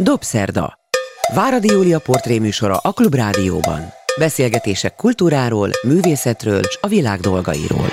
[0.00, 0.78] Dobszerda.
[1.34, 3.92] Váradi Júlia portréműsora a Klubrádióban.
[4.18, 7.86] Beszélgetések kultúráról, művészetről és a világ dolgairól.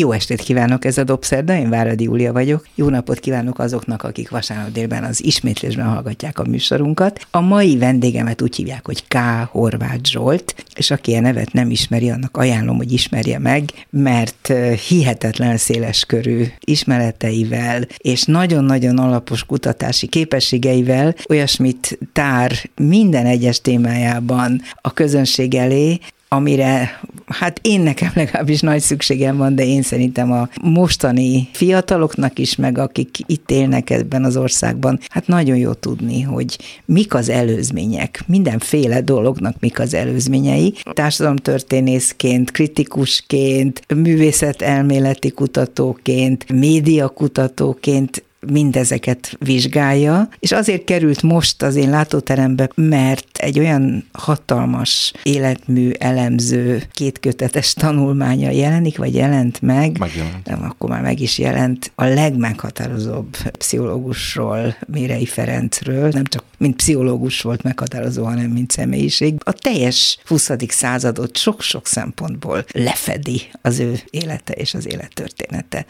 [0.00, 2.66] Jó estét kívánok, ez a Dobszerda, én Váradi Júlia vagyok.
[2.74, 7.26] Jó napot kívánok azoknak, akik vasárnap délben az ismétlésben hallgatják a műsorunkat.
[7.30, 9.16] A mai vendégemet úgy hívják, hogy K.
[9.50, 14.52] Horváth Zsolt, és aki a nevet nem ismeri, annak ajánlom, hogy ismerje meg, mert
[14.88, 24.92] hihetetlen széles körű ismereteivel és nagyon-nagyon alapos kutatási képességeivel olyasmit tár minden egyes témájában a
[24.92, 25.98] közönség elé,
[26.32, 32.56] amire hát én nekem legalábbis nagy szükségem van, de én szerintem a mostani fiataloknak is,
[32.56, 38.22] meg akik itt élnek ebben az országban, hát nagyon jó tudni, hogy mik az előzmények,
[38.26, 40.74] mindenféle dolognak mik az előzményei.
[40.92, 53.38] Társadalomtörténészként, kritikusként, művészetelméleti kutatóként, médiakutatóként mindezeket vizsgálja, és azért került most az én látóterembe, mert
[53.38, 60.46] egy olyan hatalmas életmű elemző kétkötetes tanulmánya jelenik, vagy jelent meg, Megjelent.
[60.46, 67.40] nem, akkor már meg is jelent, a legmeghatározóbb pszichológusról, Mérei Ferencről, nem csak mint pszichológus
[67.40, 69.34] volt meghatározó, hanem mint személyiség.
[69.38, 70.50] A teljes 20.
[70.68, 75.86] századot sok-sok szempontból lefedi az ő élete és az élettörténete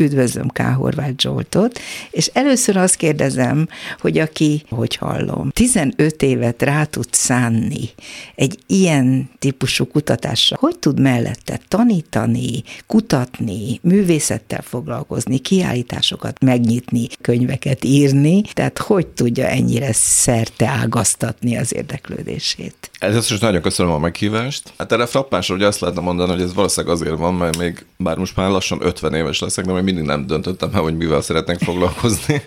[0.00, 0.62] üdvözlöm K.
[0.62, 1.78] Horváth Zsoltot,
[2.10, 3.68] és először azt kérdezem,
[4.00, 7.88] hogy aki, hogy hallom, 15 évet rá tud szánni
[8.34, 18.42] egy ilyen típusú kutatásra, hogy tud mellette tanítani, kutatni, művészettel foglalkozni, kiállításokat megnyitni, könyveket írni,
[18.52, 22.90] tehát hogy tudja ennyire szerte ágaztatni az érdeklődését?
[22.98, 24.72] Először is nagyon köszönöm a meghívást.
[24.78, 28.16] Hát erre frappánsra, hogy azt lehetne mondani, hogy ez valószínűleg azért van, mert még, bár
[28.16, 31.58] most már lassan 50 éves leszek, de még mindig nem döntöttem el, hogy mivel szeretnék
[31.58, 32.42] foglalkozni.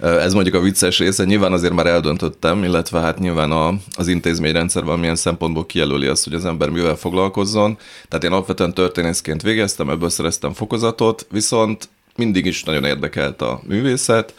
[0.00, 1.24] Ez mondjuk a vicces része.
[1.24, 6.34] Nyilván azért már eldöntöttem, illetve hát nyilván a, az intézményrendszer valamilyen szempontból kijelöli azt, hogy
[6.34, 7.78] az ember mivel foglalkozzon.
[8.08, 14.34] Tehát én alapvetően történészként végeztem, ebből szereztem fokozatot, viszont mindig is nagyon érdekelt a művészet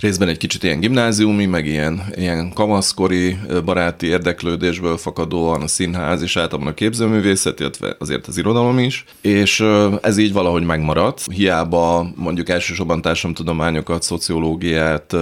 [0.00, 6.36] részben egy kicsit ilyen gimnáziumi, meg ilyen, ilyen kamaszkori baráti érdeklődésből fakadóan a színház és
[6.36, 9.64] általában a képzőművészet, illetve azért az irodalom is, és
[10.02, 11.24] ez így valahogy megmaradt.
[11.32, 15.16] Hiába mondjuk elsősorban társadalomtudományokat, szociológiát,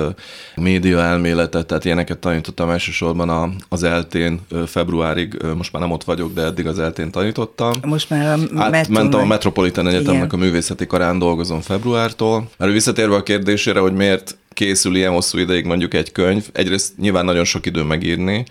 [0.54, 6.42] média elméletet, tehát ilyeneket tanítottam elsősorban az eltén februárig, most már nem ott vagyok, de
[6.42, 7.72] eddig az eltén tanítottam.
[7.82, 8.70] Most már a.
[8.88, 10.40] Mentem a Metropolitan Egyetemnek Igen.
[10.40, 12.48] a művészeti karán dolgozom februártól.
[12.58, 16.44] Mert visszatérve a kérdésére, hogy miért készül ilyen hosszú ideig mondjuk egy könyv.
[16.52, 18.44] Egyrészt nyilván nagyon sok idő megírni,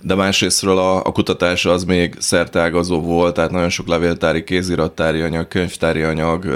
[0.00, 5.48] de másrésztről a, a kutatás az még szertágazó volt, tehát nagyon sok levéltári, kézirattári anyag,
[5.48, 6.46] könyvtári anyag,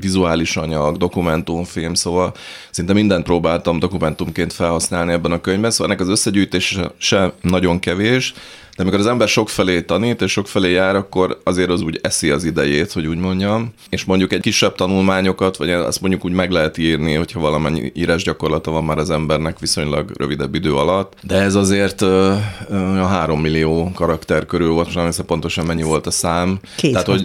[0.00, 2.34] vizuális anyag, dokumentumfilm, szóval
[2.70, 8.34] szinte mindent próbáltam dokumentumként felhasználni ebben a könyvben, szóval ennek az összegyűjtése sem nagyon kevés,
[8.76, 12.44] de amikor az ember sokfelé tanít és sokfelé jár, akkor azért az úgy eszi az
[12.44, 13.74] idejét, hogy úgy mondjam.
[13.88, 18.22] És mondjuk egy kisebb tanulmányokat, vagy azt mondjuk úgy meg lehet írni, hogyha valamennyi írás
[18.22, 21.12] gyakorlata van már az embernek viszonylag rövidebb idő alatt.
[21.22, 26.06] De ez azért a három millió karakter körül volt, most nem hiszem pontosan mennyi volt
[26.06, 26.58] a szám.
[26.76, 27.22] Két Tehát, hogy,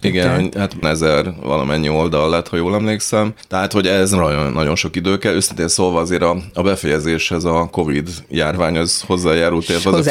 [0.00, 3.32] Igen, hát ezer valamennyi oldal lett, ha jól emlékszem.
[3.48, 5.34] Tehát, hogy ez nagyon, nagyon sok idő kell.
[5.34, 10.02] Őszintén szólva azért a, a befejezéshez a Covid járvány az hozzájárult, az a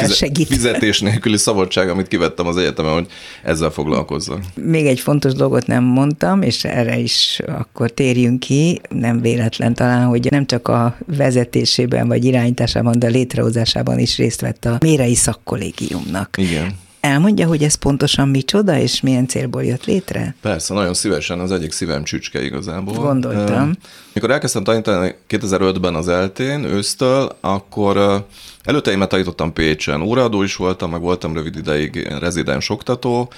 [0.48, 3.06] fizet, fizetés nélküli szabadság, amit kivettem az egyetemen, hogy
[3.42, 4.42] ezzel foglalkozzak.
[4.54, 8.80] Még egy fontos dolgot nem mondtam, és erre is akkor térjünk ki.
[8.88, 14.40] Nem véletlen talán, hogy nem csak a vezetésében vagy irányításában, de a létrehozásában is részt
[14.40, 16.36] vett a Mérei Szakkollégiumnak.
[16.38, 16.86] Igen.
[17.08, 20.34] Elmondja, hogy ez pontosan micsoda, és milyen célból jött létre?
[20.40, 22.94] Persze, nagyon szívesen, az egyik szívem csücske igazából.
[22.94, 23.72] Gondoltam.
[24.12, 28.26] Mikor elkezdtem tanítani 2005-ben az eltén, ősztől, akkor
[28.62, 33.30] előtte én tanítottam Pécsen, óraadó is voltam, meg voltam rövid ideig rezidens oktató,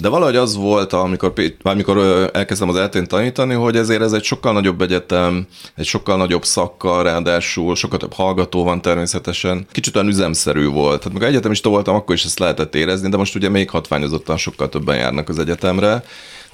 [0.00, 1.32] de valahogy az volt, amikor,
[1.62, 1.98] amikor
[2.32, 7.02] elkezdtem az eltén tanítani, hogy ezért ez egy sokkal nagyobb egyetem, egy sokkal nagyobb szakkal,
[7.02, 9.66] ráadásul sokkal több hallgató van természetesen.
[9.72, 10.88] Kicsit olyan üzemszerű volt.
[10.88, 14.68] Tehát amikor egyetemista voltam, akkor is ezt lehetett érezni, de most ugye még hatványozottan sokkal
[14.68, 16.04] többen járnak az egyetemre.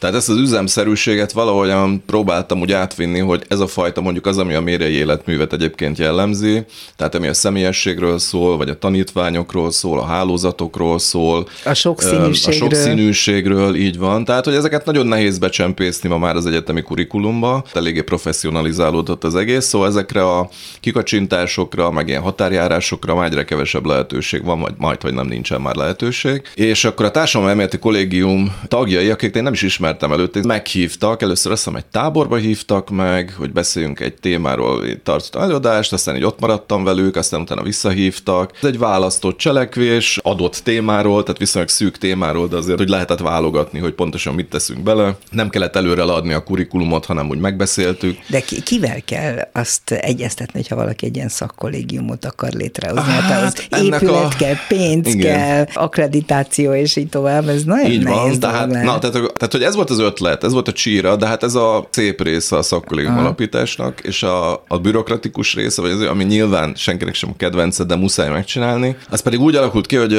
[0.04, 4.54] Tehát ezt az üzemszerűséget valahogyan próbáltam úgy átvinni, hogy ez a fajta mondjuk az, ami
[4.54, 6.64] a mérei életművet egyébként jellemzi,
[6.96, 11.48] tehát ami a személyességről szól, vagy a tanítványokról szól, a hálózatokról szól.
[11.64, 12.68] A sokszínűségről.
[12.68, 14.24] A sokszínűségről, így van.
[14.24, 19.64] Tehát, hogy ezeket nagyon nehéz becsempészni ma már az egyetemi kurikulumba, eléggé professzionalizálódott az egész,
[19.64, 20.48] szóval ezekre a
[20.80, 25.74] kikacsintásokra, meg ilyen határjárásokra már egyre kevesebb lehetőség van, vagy majd, hogy nem nincsen már
[25.74, 26.42] lehetőség.
[26.54, 31.22] És akkor a társadalmi elméleti kollégium tagjai, akik én nem is ismertem, ismertem előtt, meghívtak,
[31.22, 36.24] először azt hiszem egy táborba hívtak meg, hogy beszéljünk egy témáról, tartottam előadást, aztán így
[36.24, 38.50] ott maradtam velük, aztán utána visszahívtak.
[38.62, 43.78] Ez egy választott cselekvés, adott témáról, tehát viszonylag szűk témáról, de azért, hogy lehetett válogatni,
[43.78, 45.16] hogy pontosan mit teszünk bele.
[45.30, 48.18] Nem kellett előre adni a kurikulumot, hanem úgy megbeszéltük.
[48.26, 53.12] De ki, kivel kell azt egyeztetni, hogyha valaki egy ilyen szakkollégiumot akar létrehozni?
[53.12, 54.28] Hát, hát az épület a...
[54.38, 55.36] kell, pénz Igen.
[55.36, 57.48] kell, akkreditáció, és így tovább.
[57.48, 60.52] Ez nagyon így nehéz van, tehát, na, tehát, tehát, hogy ez volt az ötlet, ez
[60.52, 64.78] volt a csíra, de hát ez a szép része a szakkollégium alapításnak, és a, a
[64.78, 68.96] bürokratikus része, vagy az, ami nyilván senkinek sem kedvence, de muszáj megcsinálni.
[69.10, 70.14] Az pedig úgy alakult ki, hogy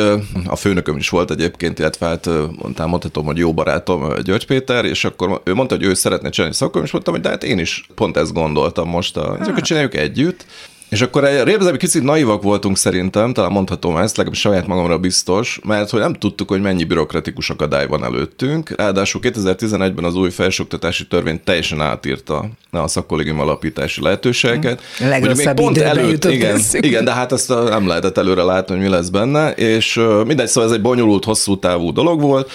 [0.45, 2.29] a főnököm is volt egyébként, illetve hát
[2.61, 6.55] mondtam, mondhatom, hogy jó barátom György Péter, és akkor ő mondta, hogy ő szeretne csinálni
[6.55, 9.95] szakkollégium, és mondtam, hogy de hát én is pont ezt gondoltam most, a, ezeket csináljuk
[9.95, 10.45] együtt.
[10.95, 15.89] És akkor egy kicsit naivak voltunk szerintem, talán mondhatom ezt, legalábbis saját magamra biztos, mert
[15.89, 18.73] hogy nem tudtuk, hogy mennyi bürokratikus akadály van előttünk.
[18.77, 24.81] Ráadásul 2011-ben az új felsőoktatási törvény teljesen átírta a szakkollégium alapítási lehetőségeket.
[24.99, 28.89] A legrosszabb pont előtt, igen, igen, de hát ezt nem lehetett előre látni, hogy mi
[28.89, 32.51] lesz benne, és mindegy, szóval ez egy bonyolult, hosszú távú dolog volt,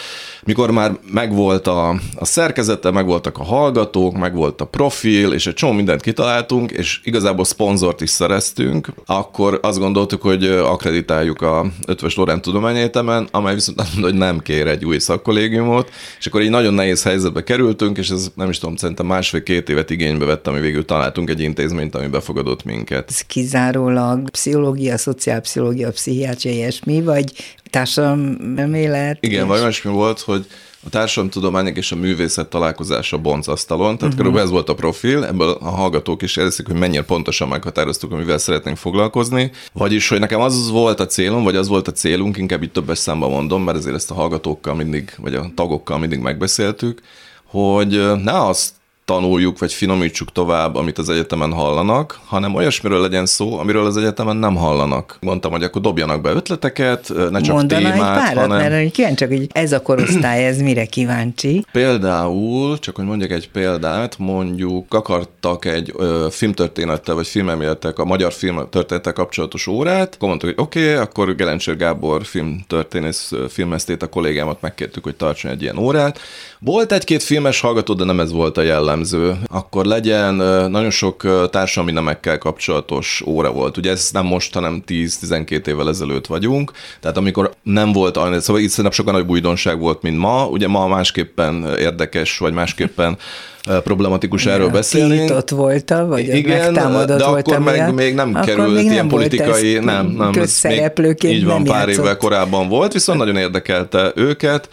[0.47, 5.73] mikor már megvolt a, a szerkezete, megvoltak a hallgatók, megvolt a profil, és egy csomó
[5.73, 12.43] mindent kitaláltunk, és igazából szponzort is szereztünk, akkor azt gondoltuk, hogy akreditáljuk a Ötvös Lorent
[12.43, 16.75] Tudományegyetemen, amely viszont azt mondta, hogy nem kér egy új szakkollégiumot, és akkor így nagyon
[16.75, 20.85] nehéz helyzetbe kerültünk, és ez nem is tudom, szerintem másfél-két évet igénybe vett, ami végül
[20.85, 23.09] találtunk egy intézményt, ami befogadott minket.
[23.09, 27.33] Ez kizárólag pszichológia, szociálpszichológia, pszichiátria, ilyesmi, vagy
[27.71, 29.19] társadalmélet.
[29.21, 29.49] Igen, és...
[29.49, 30.47] vagy olyasmi volt, hogy
[30.87, 34.17] a társadalomtudományok és a művészet találkozása boncasztalon, tehát uh-huh.
[34.17, 38.39] körülbelül ez volt a profil, ebből a hallgatók is érzik, hogy mennyire pontosan meghatároztuk, amivel
[38.39, 39.51] szeretnénk foglalkozni.
[39.73, 42.99] Vagyis, hogy nekem az volt a célom, vagy az volt a célunk, inkább itt többes
[42.99, 47.01] számban mondom, mert ezért ezt a hallgatókkal mindig, vagy a tagokkal mindig megbeszéltük,
[47.45, 48.73] hogy ne azt
[49.11, 54.37] tanuljuk, vagy finomítsuk tovább, amit az egyetemen hallanak, hanem olyasmiről legyen szó, amiről az egyetemen
[54.37, 55.19] nem hallanak.
[55.21, 58.71] Mondtam, hogy akkor dobjanak be ötleteket, ne csak Mondana témát, egy párat, hanem...
[58.71, 61.65] mert kíváncsi, csak, hogy ez a korosztály, ez mire kíváncsi?
[61.73, 68.33] Például, csak hogy mondjak egy példát, mondjuk akartak egy ö, filmtörténettel, vagy filmeméletek, a magyar
[68.33, 74.61] filmtörténettel kapcsolatos órát, akkor mondtuk, hogy oké, okay, akkor Gelencsér Gábor filmtörténész, filmesztét, a kollégámat
[74.61, 76.19] megkértük, hogy tartson egy ilyen órát.
[76.59, 80.35] Volt egy-két filmes hallgató, de nem ez volt a jellem jellemző, akkor legyen
[80.71, 83.77] nagyon sok társadalmi nemekkel kapcsolatos óra volt.
[83.77, 88.69] Ugye ez nem most, hanem 10-12 évvel ezelőtt vagyunk, tehát amikor nem volt, szóval itt
[88.69, 90.47] szerintem sokkal nagyobb újdonság volt, mint ma.
[90.47, 93.19] Ugye ma másképpen érdekes, vagy másképpen
[93.83, 95.33] problematikus erről ja, beszélni.
[95.33, 99.79] ott volt, vagy Igen, de akkor meg még nem akkor került még nem ilyen politikai,
[99.79, 102.05] nem, nem, közszereplőként így van, pár játszott.
[102.05, 104.69] évvel korábban volt, viszont nagyon érdekelte őket.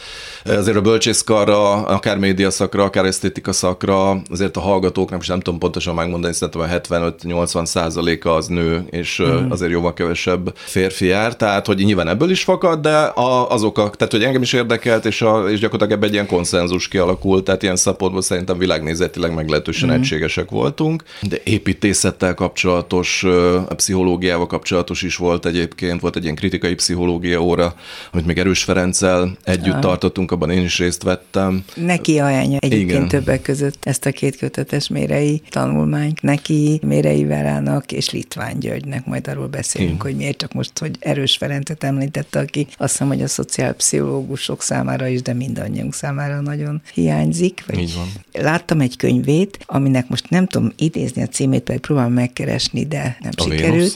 [0.48, 5.60] Azért a bölcsészkarra, akár média szakra, akár esztétika szakra, azért a hallgatóknak, most nem tudom
[5.60, 9.52] pontosan megmondani, szerintem a 75-80 százaléka az nő, és mm.
[9.52, 13.90] azért jóval kevesebb férfi jár, tehát hogy nyilván ebből is fakad, de a, azok a,
[13.90, 17.64] tehát hogy engem is érdekelt, és, a, és gyakorlatilag ebben egy ilyen konszenzus kialakult, tehát
[17.64, 19.92] ilyen szempontból szerintem világ világnézetileg meglehetősen mm.
[19.92, 23.24] egységesek voltunk, de építészettel kapcsolatos,
[23.70, 27.74] a pszichológiával kapcsolatos is volt egyébként, volt egy ilyen kritikai pszichológia óra,
[28.12, 29.80] amit még Erős Ferenccel együtt ah.
[29.80, 31.64] tartottunk, abban én is részt vettem.
[31.76, 33.08] Neki ajánlja egyébként Igen.
[33.08, 39.28] többek között ezt a két kötetes mérei tanulmányt, neki Mérei Verának és Litván Györgynek, majd
[39.28, 40.06] arról beszélünk, Igen.
[40.06, 45.08] hogy miért csak most, hogy Erős Ferencet említette, aki azt hiszem, hogy a szociálpszichológusok számára
[45.08, 47.64] is, de mindannyiunk számára nagyon hiányzik.
[47.68, 48.08] Vagy Így van.
[48.44, 53.18] Lát, láttam egy könyvét, aminek most nem tudom idézni a címét, pedig próbálom megkeresni, de
[53.20, 53.72] nem a sikerült.
[53.72, 53.94] Vénusz?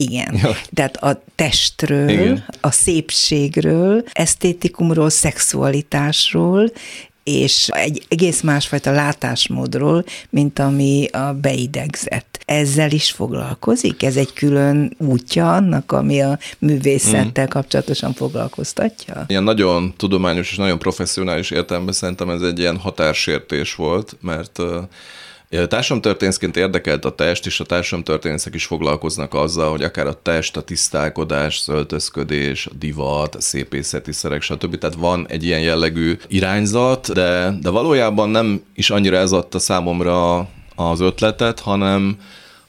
[0.00, 0.34] Igen.
[0.42, 0.56] Ja.
[0.74, 2.44] Tehát a testről, Igen.
[2.60, 6.72] a szépségről, esztétikumról, szexualitásról,
[7.22, 12.38] és egy egész másfajta látásmódról, mint ami a beidegzett.
[12.44, 14.02] Ezzel is foglalkozik?
[14.02, 17.48] Ez egy külön útja annak, ami a művészettel mm.
[17.48, 19.24] kapcsolatosan foglalkoztatja?
[19.26, 24.58] Ilyen nagyon tudományos és nagyon professzionális értelemben szerintem ez egy ilyen határsértés volt, mert
[25.50, 30.62] Társadalomtörténészként érdekelt a test, és a társadalomtörténészek is foglalkoznak azzal, hogy akár a test, a
[30.62, 34.78] tisztálkodás, szöltözködés, a divat, a szépészeti szerek, stb.
[34.78, 40.38] Tehát van egy ilyen jellegű irányzat, de, de valójában nem is annyira ez adta számomra
[40.74, 42.16] az ötletet, hanem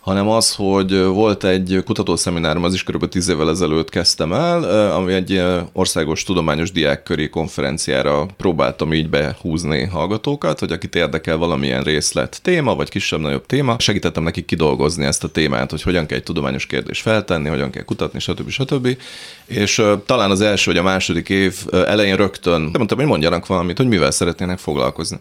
[0.02, 3.08] hanem az, hogy volt egy kutatószeminárom, az is kb.
[3.08, 5.44] 10 évvel ezelőtt kezdtem el, ami egy
[5.74, 12.90] országos tudományos diákköri konferenciára próbáltam így behúzni hallgatókat, hogy akit érdekel valamilyen részlet téma, vagy
[12.90, 17.50] kisebb-nagyobb téma, segítettem nekik kidolgozni ezt a témát, hogy hogyan kell egy tudományos kérdést feltenni,
[17.50, 18.50] hogyan kell kutatni, stb.
[18.50, 18.98] stb.
[19.46, 23.88] És talán az első vagy a második év elején rögtön mondtam, hogy mondjanak valamit, hogy
[23.88, 25.20] mivel szeretnének foglalkozni.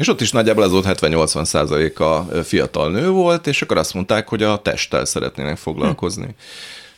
[0.00, 4.28] És ott is nagyjából ez volt 70-80 százaléka fiatal nő volt, és akkor azt mondták,
[4.28, 6.24] hogy a testtel szeretnének foglalkozni.
[6.24, 6.30] Hm.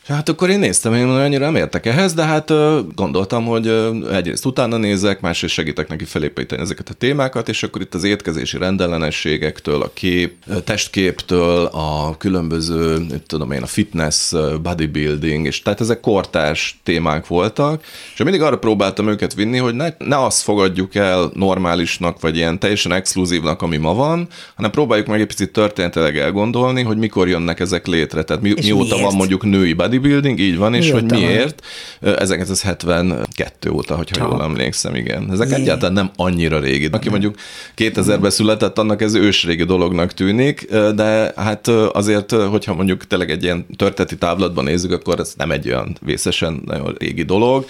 [0.07, 2.53] Hát akkor én néztem, én annyira nem értek ehhez, de hát
[2.95, 3.67] gondoltam, hogy
[4.11, 8.57] egyrészt utána nézek, másrészt segítek neki felépíteni ezeket a témákat, és akkor itt az étkezési
[8.57, 10.33] rendellenességektől, a kép,
[10.63, 17.83] testképtől, a különböző, tudom én, a fitness, bodybuilding, és tehát ezek kortás témák voltak,
[18.13, 22.59] és mindig arra próbáltam őket vinni, hogy ne, ne azt fogadjuk el normálisnak, vagy ilyen
[22.59, 27.59] teljesen exkluzívnak, ami ma van, hanem próbáljuk meg egy picit történetileg elgondolni, hogy mikor jönnek
[27.59, 28.23] ezek létre.
[28.23, 29.01] Tehát mi, mióta miért?
[29.01, 31.63] van mondjuk női body bodybuilding, így van, és hogy miért.
[31.99, 32.15] Van?
[32.15, 34.31] 1972 óta, hogyha Csak.
[34.31, 35.31] jól emlékszem, igen.
[35.31, 35.55] Ezek Jé.
[35.55, 36.89] egyáltalán nem annyira régi.
[36.91, 37.35] Aki mondjuk
[37.77, 43.65] 2000-ben született, annak ez ősrégi dolognak tűnik, de hát azért, hogyha mondjuk tényleg egy ilyen
[43.75, 47.65] történeti távlatban nézzük, akkor ez nem egy olyan vészesen nagyon régi dolog.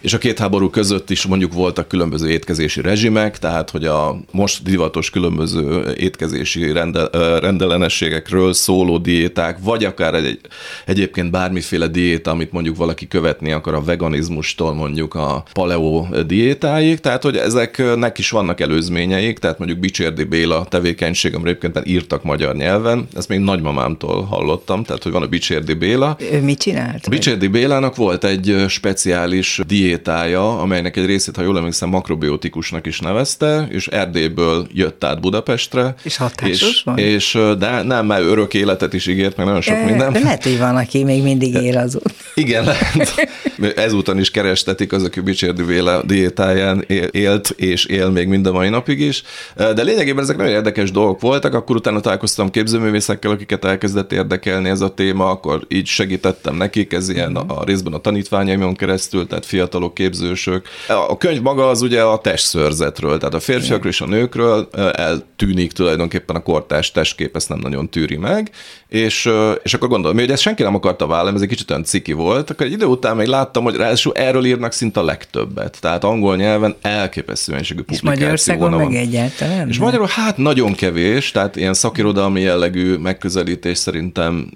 [0.00, 4.62] És a két háború között is mondjuk voltak különböző étkezési rezsimek, tehát hogy a most
[4.62, 7.08] divatos különböző étkezési rendel,
[7.40, 10.40] rendellenességekről szóló diéták, vagy akár egy,
[10.86, 17.22] egyébként bármiféle diéta, amit mondjuk valaki követni akar a veganizmustól mondjuk a paleo diétáig, tehát
[17.22, 23.28] hogy ezeknek is vannak előzményeik, tehát mondjuk Bicsérdi Béla tevékenységem egyébként írtak magyar nyelven, ezt
[23.28, 26.16] még nagymamámtól hallottam, tehát hogy van a Bicsérdi Béla.
[26.32, 27.08] Ő mit csinált?
[27.08, 33.00] Bicsérdi Bélának volt egy speciális diéta, diétája, amelynek egy részét, ha jól emlékszem, makrobiotikusnak is
[33.00, 35.94] nevezte, és Erdélyből jött át Budapestre.
[36.02, 36.98] És hatásos és, van?
[36.98, 40.12] És, de nem, mert örök életet is ígért, meg nagyon sok e, minden.
[40.12, 42.02] De lehet, hogy van, aki még mindig él azon.
[42.34, 43.28] Igen, lehet.
[43.86, 45.62] Ezúton is kerestetik az, aki Bicsérdi
[46.04, 49.22] diétáján élt, és él még mind a mai napig is.
[49.56, 54.80] De lényegében ezek nagyon érdekes dolgok voltak, akkor utána találkoztam képzőművészekkel, akiket elkezdett érdekelni ez
[54.80, 59.46] a téma, akkor így segítettem nekik, ez ilyen a, a részben a tanítványaimon keresztül, tehát
[59.46, 60.66] fiatal fiatalok, képzősök.
[60.88, 66.36] A könyv maga az ugye a testszörzetről, tehát a férfiakról és a nőkről eltűnik tulajdonképpen
[66.36, 68.50] a kortás testkép, ezt nem nagyon tűri meg,
[68.88, 69.30] és,
[69.62, 72.50] és akkor gondolom, hogy ezt senki nem akarta vállalni, ez egy kicsit olyan ciki volt,
[72.50, 75.78] akkor egy idő után még láttam, hogy ráadásul erről írnak szinte a legtöbbet.
[75.80, 78.86] Tehát angol nyelven elképesztő mennyiségű publikáció És Magyarországon van.
[78.86, 79.68] meg egyáltalán?
[79.68, 84.50] És magyarul hát nagyon kevés, tehát ilyen szakirodalmi jellegű megközelítés szerintem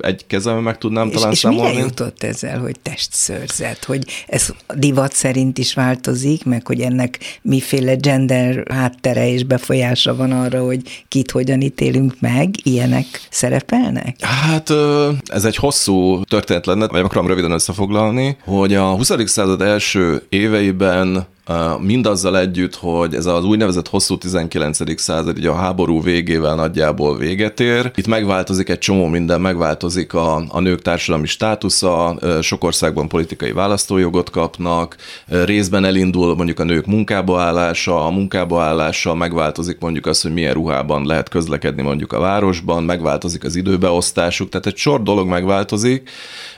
[0.00, 1.76] egy kezemben meg tudnám és, talán és számolni.
[1.76, 7.94] És jutott ezzel, hogy testszörzet, hogy ez divat szerint is változik, meg hogy ennek miféle
[7.94, 13.06] gender háttere és befolyása van arra, hogy kit hogyan ítélünk meg, ilyenek
[13.72, 14.16] szerepelnek?
[14.20, 14.70] Hát
[15.26, 19.10] ez egy hosszú történet lenne, vagy akarom röviden összefoglalni, hogy a 20.
[19.24, 21.26] század első éveiben
[21.80, 25.00] Mindazzal együtt, hogy ez az úgynevezett hosszú 19.
[25.00, 27.90] század, ugye a háború végével nagyjából véget ér.
[27.94, 34.30] Itt megváltozik egy csomó minden, megváltozik a, a nők társadalmi státusza, sok országban politikai választójogot
[34.30, 34.96] kapnak,
[35.26, 40.54] részben elindul mondjuk a nők munkába állása, a munkába állása megváltozik mondjuk az, hogy milyen
[40.54, 46.10] ruhában lehet közlekedni mondjuk a városban, megváltozik az időbeosztásuk, tehát egy sor dolog megváltozik,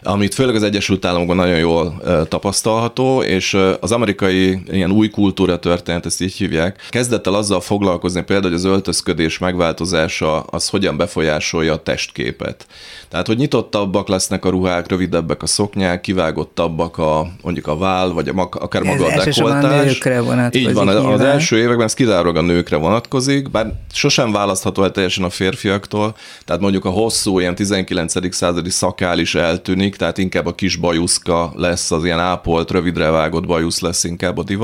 [0.02, 6.06] amit főleg az Egyesült Államokban nagyon jól tapasztalható, és az amerikai ilyen új kultúra történet,
[6.06, 11.72] ezt így hívják, kezdett el azzal foglalkozni például, hogy az öltözködés megváltozása az hogyan befolyásolja
[11.72, 12.66] a testképet.
[13.08, 18.28] Tehát, hogy nyitottabbak lesznek a ruhák, rövidebbek a szoknyák, kivágottabbak a, mondjuk a váll, vagy
[18.28, 19.84] a, akár maga ez a dekoltás.
[19.84, 20.68] nőkre vonatkozik.
[20.68, 21.12] Így van, nyilván.
[21.12, 26.16] az első években ez kizárólag a nőkre vonatkozik, bár sosem választható el teljesen a férfiaktól,
[26.44, 28.34] tehát mondjuk a hosszú, ilyen 19.
[28.34, 33.46] századi szakál is eltűnik, tehát inkább a kis bajuszka lesz, az ilyen ápolt, rövidre vágott
[33.46, 34.63] bajusz lesz inkább a divat.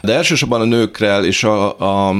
[0.00, 2.14] De elsősorban a nőkre és a, a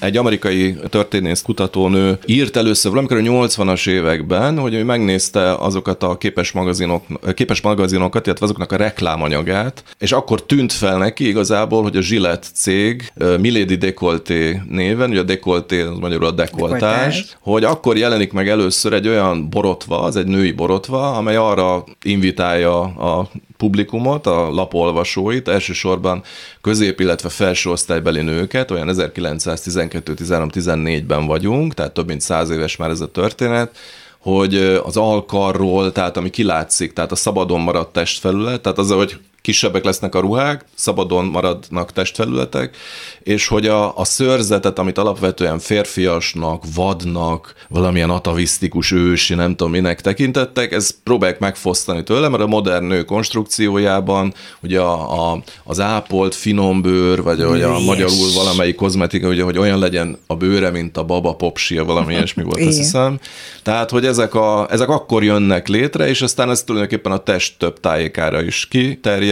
[0.00, 6.16] egy amerikai történész kutatónő írt először valamikor a 80-as években, hogy ő megnézte azokat a
[6.18, 11.96] képes, magazinok, képes magazinokat, illetve azoknak a reklámanyagát, és akkor tűnt fel neki igazából, hogy
[11.96, 17.64] a Gillette cég Milady Decolté néven, ugye a dekolté az magyarul a dekoltás, dekoltás, hogy
[17.64, 23.28] akkor jelenik meg először egy olyan borotva, az egy női borotva, amely arra invitálja a
[23.60, 26.22] publikumot, a lapolvasóit, elsősorban
[26.60, 33.00] közép, illetve felső osztálybeli nőket, olyan 1912-13-14-ben vagyunk, tehát több mint száz éves már ez
[33.00, 33.76] a történet,
[34.18, 39.84] hogy az alkarról, tehát ami kilátszik, tehát a szabadon maradt testfelület, tehát az, hogy kisebbek
[39.84, 42.76] lesznek a ruhák, szabadon maradnak testfelületek,
[43.22, 50.00] és hogy a, a szörzetet, amit alapvetően férfiasnak, vadnak, valamilyen atavisztikus ősi, nem tudom minek
[50.00, 56.34] tekintettek, ez próbálják megfosztani tőle, mert a modern nő konstrukciójában ugye a, a, az ápolt
[56.34, 61.04] finombőr, vagy hogy a magyarul valamelyik kozmetika, ugye, hogy olyan legyen a bőre, mint a
[61.04, 63.18] baba popsia, valami ilyesmi volt, azt hiszem.
[63.62, 67.80] Tehát, hogy ezek, a, ezek akkor jönnek létre, és aztán ez tulajdonképpen a test több
[67.80, 69.29] tájékára is kiterjed,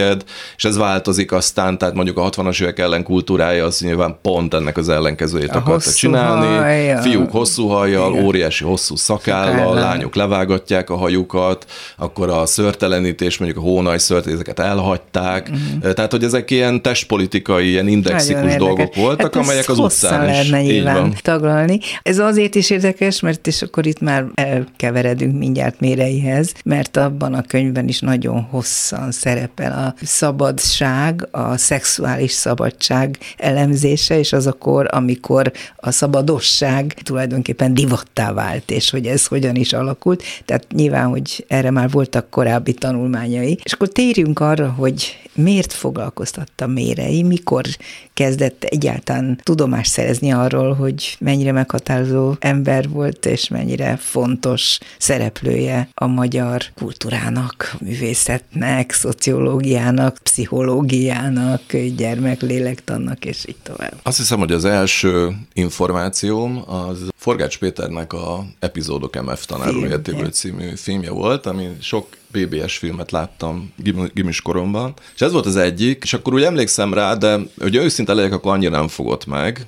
[0.57, 4.77] és ez változik aztán, tehát mondjuk a 60-as évek ellen kultúrája az nyilván pont ennek
[4.77, 6.57] az ellenkezőjét akarta csinálni.
[6.57, 7.01] Hajjal.
[7.01, 8.23] Fiúk hosszú hajjal, Igen.
[8.23, 9.79] óriási hosszú szakállal, Szakállal.
[9.79, 11.65] lányok levágatják a hajukat,
[11.97, 15.49] akkor a szörtelenítés, mondjuk a hónaj szört, ezeket elhagyták.
[15.51, 15.93] Uh-huh.
[15.93, 20.29] Tehát, hogy ezek ilyen testpolitikai, ilyen indexikus dolgok voltak, hát amelyek az utcán is.
[20.29, 21.79] lehetne nyilván taglalni.
[22.01, 27.41] Ez azért is érdekes, mert és akkor itt már elkeveredünk mindjárt méreihez, mert abban a
[27.41, 35.51] könyvben is nagyon hosszan szerepel szabadság, a szexuális szabadság elemzése, és az a kor, amikor
[35.75, 40.23] a szabadosság tulajdonképpen divattá vált, és hogy ez hogyan is alakult.
[40.45, 43.59] Tehát nyilván, hogy erre már voltak korábbi tanulmányai.
[43.63, 47.65] És akkor térjünk arra, hogy miért foglalkoztatta Mérei, mikor
[48.13, 56.07] kezdett egyáltalán tudomást szerezni arról, hogy mennyire meghatározó ember volt, és mennyire fontos szereplője a
[56.07, 59.78] magyar kultúrának, művészetnek, szociológiának,
[60.23, 61.61] pszichológiának,
[61.95, 63.93] gyermeklélektannak, és így tovább.
[64.03, 69.85] Azt hiszem, hogy az első információm az Forgács Péternek a Epizódok MF tanáró
[70.31, 73.73] című filmje volt, ami sok BBS filmet láttam
[74.13, 78.13] gimis koromban, és ez volt az egyik, és akkor úgy emlékszem rá, de hogy őszinte
[78.13, 79.67] legyek, akkor annyira nem fogott meg,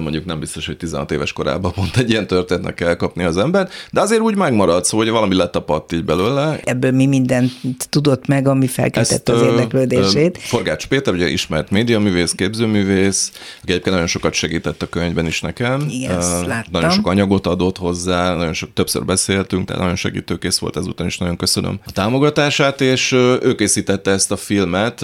[0.00, 3.68] mondjuk nem biztos, hogy 16 éves korában pont egy ilyen történetnek kell kapni az ember,
[3.90, 6.60] de azért úgy megmaradt, szóval hogy valami letapadt így belőle.
[6.64, 7.52] Ebből mi mindent
[7.88, 10.38] tudott meg, ami felkeltette az érdeklődését?
[10.38, 15.86] Forgács Péter, ugye ismert médiaművész, képzőművész, aki egyébként nagyon sokat segített a könyvben is nekem.
[15.88, 20.76] Igen, uh, Nagyon sok anyagot adott hozzá, nagyon sok, többször beszéltünk, tehát nagyon segítőkész volt
[20.76, 25.00] ezután is, nagyon köszönöm a támogatását, és ő készítette ezt a filmet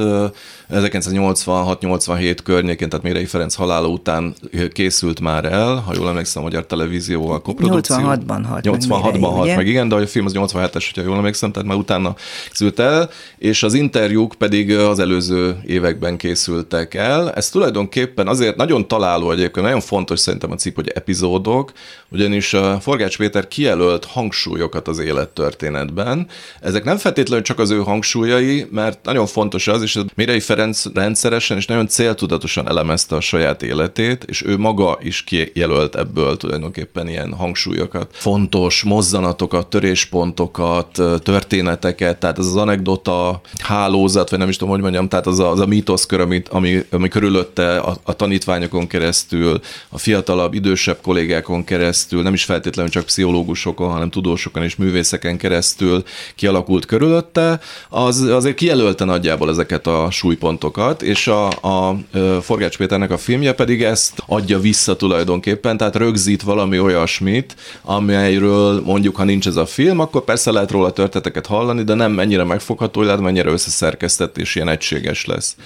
[0.70, 4.34] 1986-87 környékén, tehát Mérei Ferenc halála után
[4.72, 7.96] készült már el, ha jól emlékszem, Magyar Televízióval koprodukció.
[7.96, 9.56] 86-ban halt 86-ban halt ugye?
[9.56, 12.14] meg, igen, de a film az 87-es, ha jól emlékszem, tehát már utána
[12.48, 17.32] készült el, és az interjúk pedig az előző években készültek el.
[17.32, 21.67] Ez tulajdonképpen azért nagyon találó egyébként, nagyon fontos szerintem a cikk, hogy epizódok,
[22.10, 26.26] ugyanis a Forgács Péter kijelölt hangsúlyokat az élettörténetben.
[26.60, 31.56] Ezek nem feltétlenül csak az ő hangsúlyai, mert nagyon fontos az, és Mérei Ferenc rendszeresen
[31.56, 37.32] és nagyon céltudatosan elemezte a saját életét, és ő maga is kijelölt ebből tulajdonképpen ilyen
[37.32, 38.10] hangsúlyokat.
[38.12, 45.08] Fontos mozzanatokat, töréspontokat, történeteket, tehát ez az anekdota hálózat, vagy nem is tudom, hogy mondjam,
[45.08, 49.98] tehát az a, az a mítoszkör, ami, ami, ami körülötte a, a tanítványokon keresztül, a
[49.98, 56.02] fiatalabb, idősebb kollégákon keresztül, nem is feltétlenül csak pszichológusokon, hanem tudósokon és művészeken keresztül
[56.34, 61.98] kialakult körülötte, az azért kijelölte nagyjából ezeket a súlypontokat, és a, a
[62.42, 69.16] Forgács Péternek a filmje pedig ezt adja vissza tulajdonképpen, tehát rögzít valami olyasmit, amelyről mondjuk,
[69.16, 73.02] ha nincs ez a film, akkor persze lehet róla történeteket hallani, de nem mennyire megfogható,
[73.02, 75.56] illetve mennyire összeszerkesztett és ilyen egységes lesz.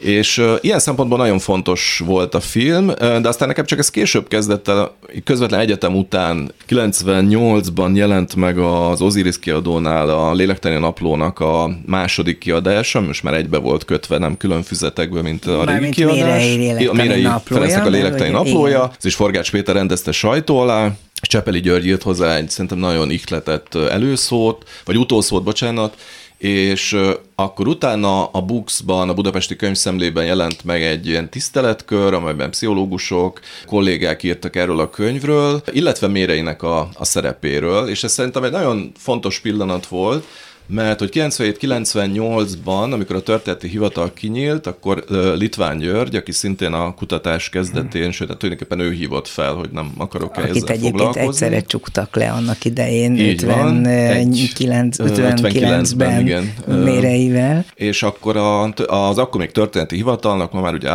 [0.00, 4.68] És ilyen szempontból nagyon fontos volt a film, de aztán nekem csak ez később kezdett
[4.68, 12.38] el, közvetlen egyetem után 98-ban jelent meg az Osiris kiadónál a Lélektani Naplónak a második
[12.38, 16.44] kiadása, most már egybe volt kötve, nem külön füzetekből, mint a régi kiadás.
[16.92, 20.90] Mérei Ferencnek a Lélektani Naplója, ez is Forgács Péter rendezte sajtó alá,
[21.22, 25.96] Csepeli György írt hozzá egy szerintem nagyon ihletett előszót, vagy utószót, bocsánat,
[26.40, 26.96] és
[27.34, 34.22] akkor utána a Books-ban, a Budapesti Könyvszemlében jelent meg egy ilyen tiszteletkör, amelyben pszichológusok, kollégák
[34.22, 39.40] írtak erről a könyvről, illetve Méreinek a, a szerepéről, és ez szerintem egy nagyon fontos
[39.40, 40.26] pillanat volt,
[40.70, 45.04] mert hogy 97-98-ban, amikor a történeti hivatal kinyílt, akkor
[45.34, 48.10] Litván György, aki szintén a kutatás kezdetén, hmm.
[48.10, 52.30] sőt, hát tulajdonképpen ő hívott fel, hogy nem akarok -e ezzel egyébként egyszerre csuktak le
[52.30, 56.52] annak idején, 59, 59-ben igen.
[56.66, 57.64] méreivel.
[57.74, 60.90] És akkor a, az akkor még történeti hivatalnak, ma már ugye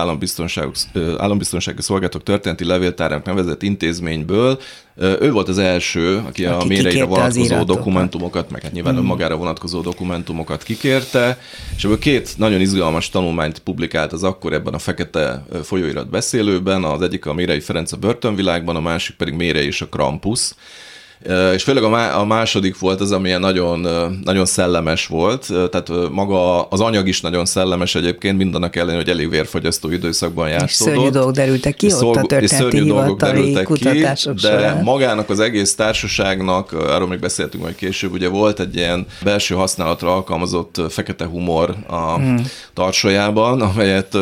[1.17, 4.59] állambiztonsági szolgálatok történeti levéltárnak nevezett intézményből
[4.97, 9.05] ő volt az első, aki, aki a méreire vonatkozó dokumentumokat, meg hát nyilván hmm.
[9.05, 11.39] magára vonatkozó dokumentumokat kikérte,
[11.75, 17.01] és ebből két nagyon izgalmas tanulmányt publikált az akkor ebben a fekete folyóirat beszélőben, az
[17.01, 20.51] egyik a Mérei Ferenc a börtönvilágban, a másik pedig Mérei és a Krampus
[21.53, 21.83] És főleg
[22.13, 23.88] a második volt az, ami nagyon,
[24.23, 29.29] nagyon szellemes volt, tehát maga az anyag is nagyon szellemes egyébként, mindannak ellenére, hogy elég
[29.29, 30.93] vérfogyasztó időszakban játszódott.
[30.93, 34.83] És szörnyű dolgok derültek ki, ott a történeti hivatali kutatások ki, de során.
[34.83, 40.13] magának az egész társaságnak, arról még beszéltünk majd később, ugye volt egy ilyen belső használatra
[40.13, 42.45] alkalmazott fekete humor a hmm.
[42.73, 44.13] tarsajában, amelyet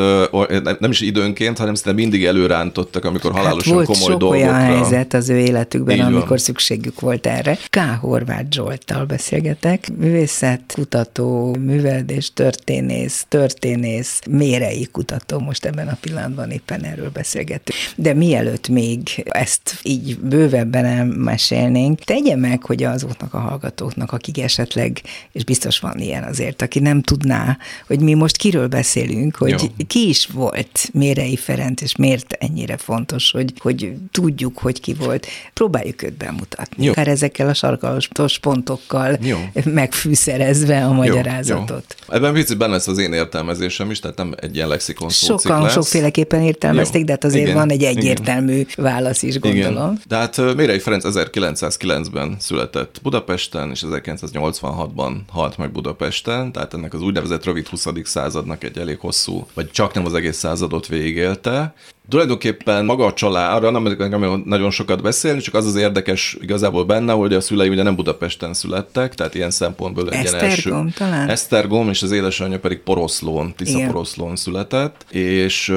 [0.79, 4.45] nem is időnként, hanem szinte mindig előrántottak, amikor hát halálosan volt komoly sok dolgokra.
[4.45, 6.37] olyan helyzet az ő életükben, Így amikor van.
[6.37, 7.57] szükségük volt erre.
[7.69, 7.79] K.
[7.99, 16.83] Horváth Zsolttal beszélgetek, művészet, kutató, műveldés, történész, történész, mérei kutató, most ebben a pillanatban éppen
[16.83, 17.77] erről beszélgetünk.
[17.95, 25.01] De mielőtt még ezt így bővebben elmesélnénk, tegye meg, hogy azoknak a hallgatóknak, akik esetleg,
[25.31, 29.85] és biztos van ilyen azért, aki nem tudná, hogy mi most kiről beszélünk, hogy Jó.
[29.87, 35.27] ki is volt Mérei Ferenc, és miért ennyire fontos, hogy, hogy tudjuk, hogy ki volt.
[35.53, 36.82] Próbáljuk őt bemutatni.
[36.83, 36.91] Jó.
[36.91, 39.37] Akár ezekkel a sarkalos pontokkal Jó.
[39.63, 41.69] megfűszerezve a magyarázatot.
[41.69, 42.05] Jó.
[42.09, 42.15] Jó.
[42.15, 45.71] Ebben picit benne lesz az én értelmezésem is, tehát nem egy ilyen lexikon Sokan lesz.
[45.71, 47.05] sokféleképpen értelmezték, Jó.
[47.05, 47.55] de hát azért Igen.
[47.55, 48.67] van egy egyértelmű Igen.
[48.75, 49.91] válasz is, gondolom.
[49.91, 50.01] Igen.
[50.07, 57.01] De hát Mérei Ferenc 1909-ben született Budapesten, és 1986-ban halt meg Budapesten, tehát ennek az
[57.01, 57.87] úgynevezett rövid 20.
[58.03, 61.73] századnak egy elég hosszú, vagy csak nem az egész századot végélte,
[62.09, 66.85] Tulajdonképpen maga a család, arra nem, nem nagyon sokat beszélni, csak az az érdekes igazából
[66.85, 70.83] benne, hogy a szülei ugye nem Budapesten születtek, tehát ilyen szempontból egy ilyen első.
[70.97, 71.29] talán?
[71.29, 73.87] Esztergom, és az édesanyja pedig Poroszlón, Tisza Igen.
[73.87, 75.73] Poroszlón született, és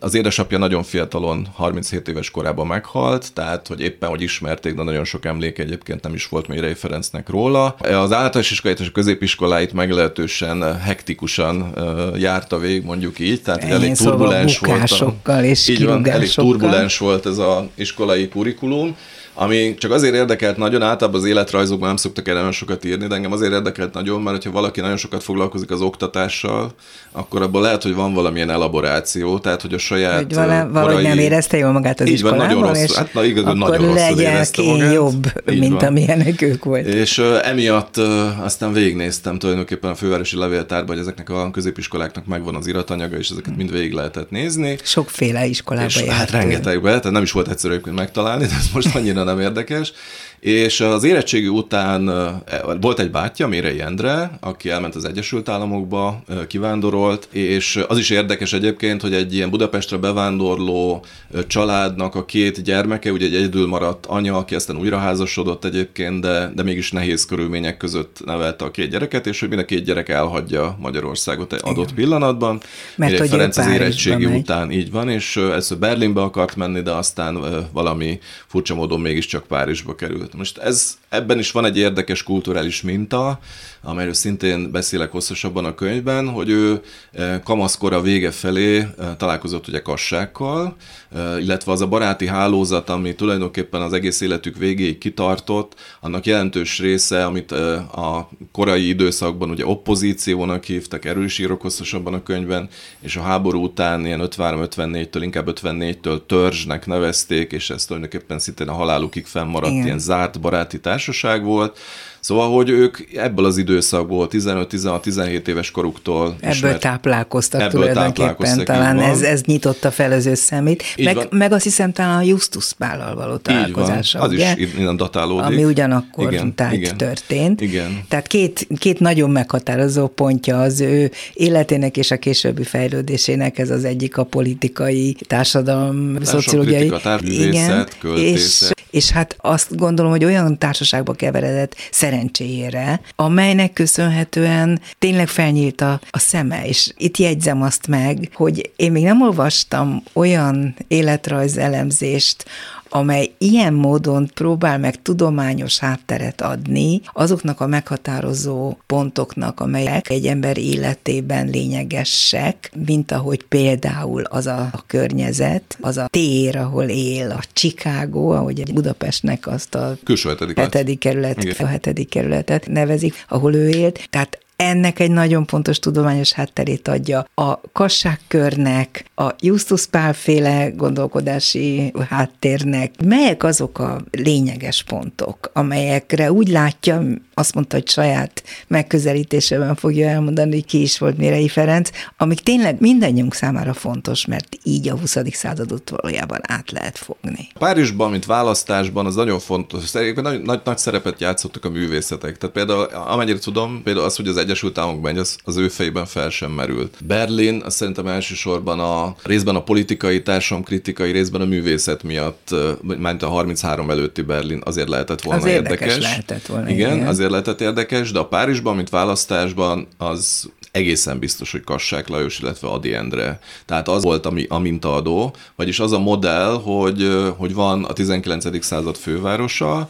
[0.00, 5.04] az édesapja nagyon fiatalon, 37 éves korában meghalt, tehát hogy éppen, hogy ismerték, de nagyon
[5.04, 7.68] sok emlék egyébként nem is volt Mérei Ferencnek róla.
[7.78, 11.74] Az általános iskoláit és a középiskoláit meglehetősen hektikusan
[12.16, 15.44] járta végig, mondjuk így, tehát elég szóval turbulens volt.
[15.44, 18.96] és így van, elég turbulens volt ez a iskolai kurikulum,
[19.42, 23.14] ami csak azért érdekelt nagyon, általában az életrajzokban nem szoktak el nagyon sokat írni, de
[23.14, 26.72] engem azért érdekelt nagyon, mert ha valaki nagyon sokat foglalkozik az oktatással,
[27.12, 30.72] akkor abban lehet, hogy van valamilyen elaboráció, tehát hogy a saját hogy vala, korai...
[30.72, 33.58] valahogy nem érezte jól magát az így van, nagyon rossz, és hát na, igaz, akkor
[33.58, 35.84] nagyon legyen ki jobb, így mint van.
[35.84, 36.86] amilyenek ők volt.
[36.86, 42.54] És uh, emiatt uh, aztán végignéztem tulajdonképpen a fővárosi levéltárban, hogy ezeknek a középiskoláknak megvan
[42.54, 44.78] az iratanyaga, és ezeket mind végig lehetett nézni.
[44.82, 49.28] Sokféle iskolába és, Hát rengetegbe, tehát nem is volt egyszerű megtalálni, de ez most annyira
[49.30, 49.92] nem érdekes.
[50.40, 52.42] És az érettségi után e,
[52.80, 58.52] volt egy bátyja, Mérei Endre, aki elment az Egyesült Államokba, kivándorolt, és az is érdekes
[58.52, 61.04] egyébként, hogy egy ilyen Budapestre bevándorló
[61.46, 66.62] családnak a két gyermeke, ugye egy egyedül maradt anya, aki aztán újraházasodott egyébként, de, de
[66.62, 70.76] mégis nehéz körülmények között nevelte a két gyereket, és hogy mind a két gyerek elhagyja
[70.80, 72.60] Magyarországot egy adott pillanatban.
[72.96, 74.38] Mert hogy Ferenc az érettségi megy.
[74.38, 77.38] után így van, és először Berlinbe akart menni, de aztán
[77.72, 80.29] valami furcsa módon mégiscsak Párizsba került.
[80.34, 83.40] Most ez, ebben is van egy érdekes kulturális minta,
[83.82, 86.80] amelyről szintén beszélek hosszasabban a könyvben, hogy ő
[87.12, 90.76] eh, kamaszkora vége felé eh, találkozott ugye kassákkal,
[91.14, 96.78] eh, illetve az a baráti hálózat, ami tulajdonképpen az egész életük végéig kitartott, annak jelentős
[96.78, 102.68] része, amit a korai időszakban ugye oppozíciónak hívtak, erős írok hosszasabban a könyvben,
[103.00, 108.72] és a háború után ilyen 53-54-től, inkább 54-től törzsnek nevezték, és ez tulajdonképpen szintén a
[108.72, 109.84] halálukig fennmaradt Igen.
[109.84, 111.78] ilyen zárt baráti társaság volt,
[112.20, 119.00] Szóval, hogy ők ebből az időszakból, 15-16-17 éves koruktól Ebből ismert, táplálkoztak ebből tulajdonképpen, talán
[119.00, 120.82] ez, ez nyitotta fel az ő szemét.
[120.96, 124.54] Meg, meg azt hiszem talán a Justus Pállal való találkozása, van, az ugye?
[124.56, 125.44] is innen datálódik.
[125.44, 127.60] Ami ugyanakkor igen, igen, történt.
[127.60, 128.04] Igen.
[128.08, 133.84] Tehát két, két nagyon meghatározó pontja az ő életének és a későbbi fejlődésének, ez az
[133.84, 136.92] egyik a politikai, társadalom, szociológiai.
[137.20, 145.80] Igen, és, és hát azt gondolom, hogy olyan társaságba keveredett, szerencséjére, amelynek köszönhetően tényleg felnyílt
[145.80, 151.56] a, a szeme, és itt jegyzem azt meg, hogy én még nem olvastam olyan életrajz
[151.56, 152.44] elemzést,
[152.90, 160.58] amely ilyen módon próbál meg tudományos hátteret adni azoknak a meghatározó pontoknak, amelyek egy ember
[160.58, 168.30] életében lényegesek, mint ahogy például az a, környezet, az a tér, ahol él, a Chicago,
[168.30, 174.08] ahogy egy Budapestnek azt a hetedik, hetedik kerület, a hetedik kerületet nevezik, ahol ő élt.
[174.10, 181.92] Tehát ennek egy nagyon fontos tudományos hátterét adja a kasságkörnek, a Justus Pál féle gondolkodási
[182.08, 182.90] háttérnek.
[183.04, 187.02] Melyek azok a lényeges pontok, amelyekre úgy látja
[187.40, 192.80] azt mondta, hogy saját megközelítésében fogja elmondani, hogy ki is volt Mérei Ferenc, amik tényleg
[192.80, 195.16] mindannyiunk számára fontos, mert így a 20.
[195.32, 197.48] századot valójában át lehet fogni.
[197.58, 199.84] Párizsban, mint választásban, az nagyon fontos.
[199.84, 202.38] Szerintem nagy, nagy, nagy szerepet játszottak a művészetek.
[202.38, 206.30] Tehát például, amennyire tudom, például az, hogy az Egyesült Államokban az, az ő fejében fel
[206.30, 206.96] sem merült.
[207.06, 213.28] Berlin, azt szerintem elsősorban a részben a politikai, társadalomkritikai, részben a művészet miatt, mint a
[213.28, 215.80] 33 előtti Berlin azért lehetett volna az érdekes.
[215.80, 216.02] érdekes.
[216.02, 216.68] lehetett volna.
[216.68, 222.08] Igen, igen, azért lehetett érdekes, de a Párizsban, mint választásban, az egészen biztos, hogy Kassák
[222.08, 223.40] Lajos, illetve Adi Endre.
[223.64, 228.64] Tehát az volt ami, a mintaadó, vagyis az a modell, hogy, hogy van a 19.
[228.64, 229.88] század fővárosa,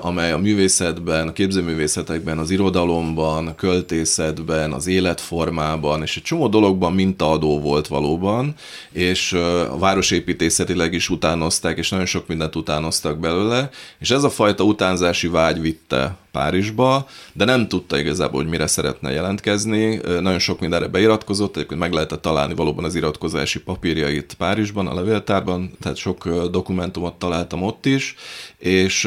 [0.00, 6.92] amely a művészetben, a képzőművészetekben, az irodalomban, a költészetben, az életformában, és egy csomó dologban
[6.92, 8.54] mintaadó volt valóban,
[8.92, 9.32] és
[9.70, 15.28] a városépítészetileg is utánozták, és nagyon sok mindent utánoztak belőle, és ez a fajta utánzási
[15.28, 20.00] vágy vitte Párizsba, de nem tudta igazából, hogy mire szeretne jelentkezni.
[20.20, 25.70] Nagyon sok mindenre beiratkozott, egyébként meg lehetett találni valóban az iratkozási papírjait Párizsban, a levéltárban,
[25.80, 28.14] tehát sok dokumentumot találtam ott is,
[28.58, 29.04] és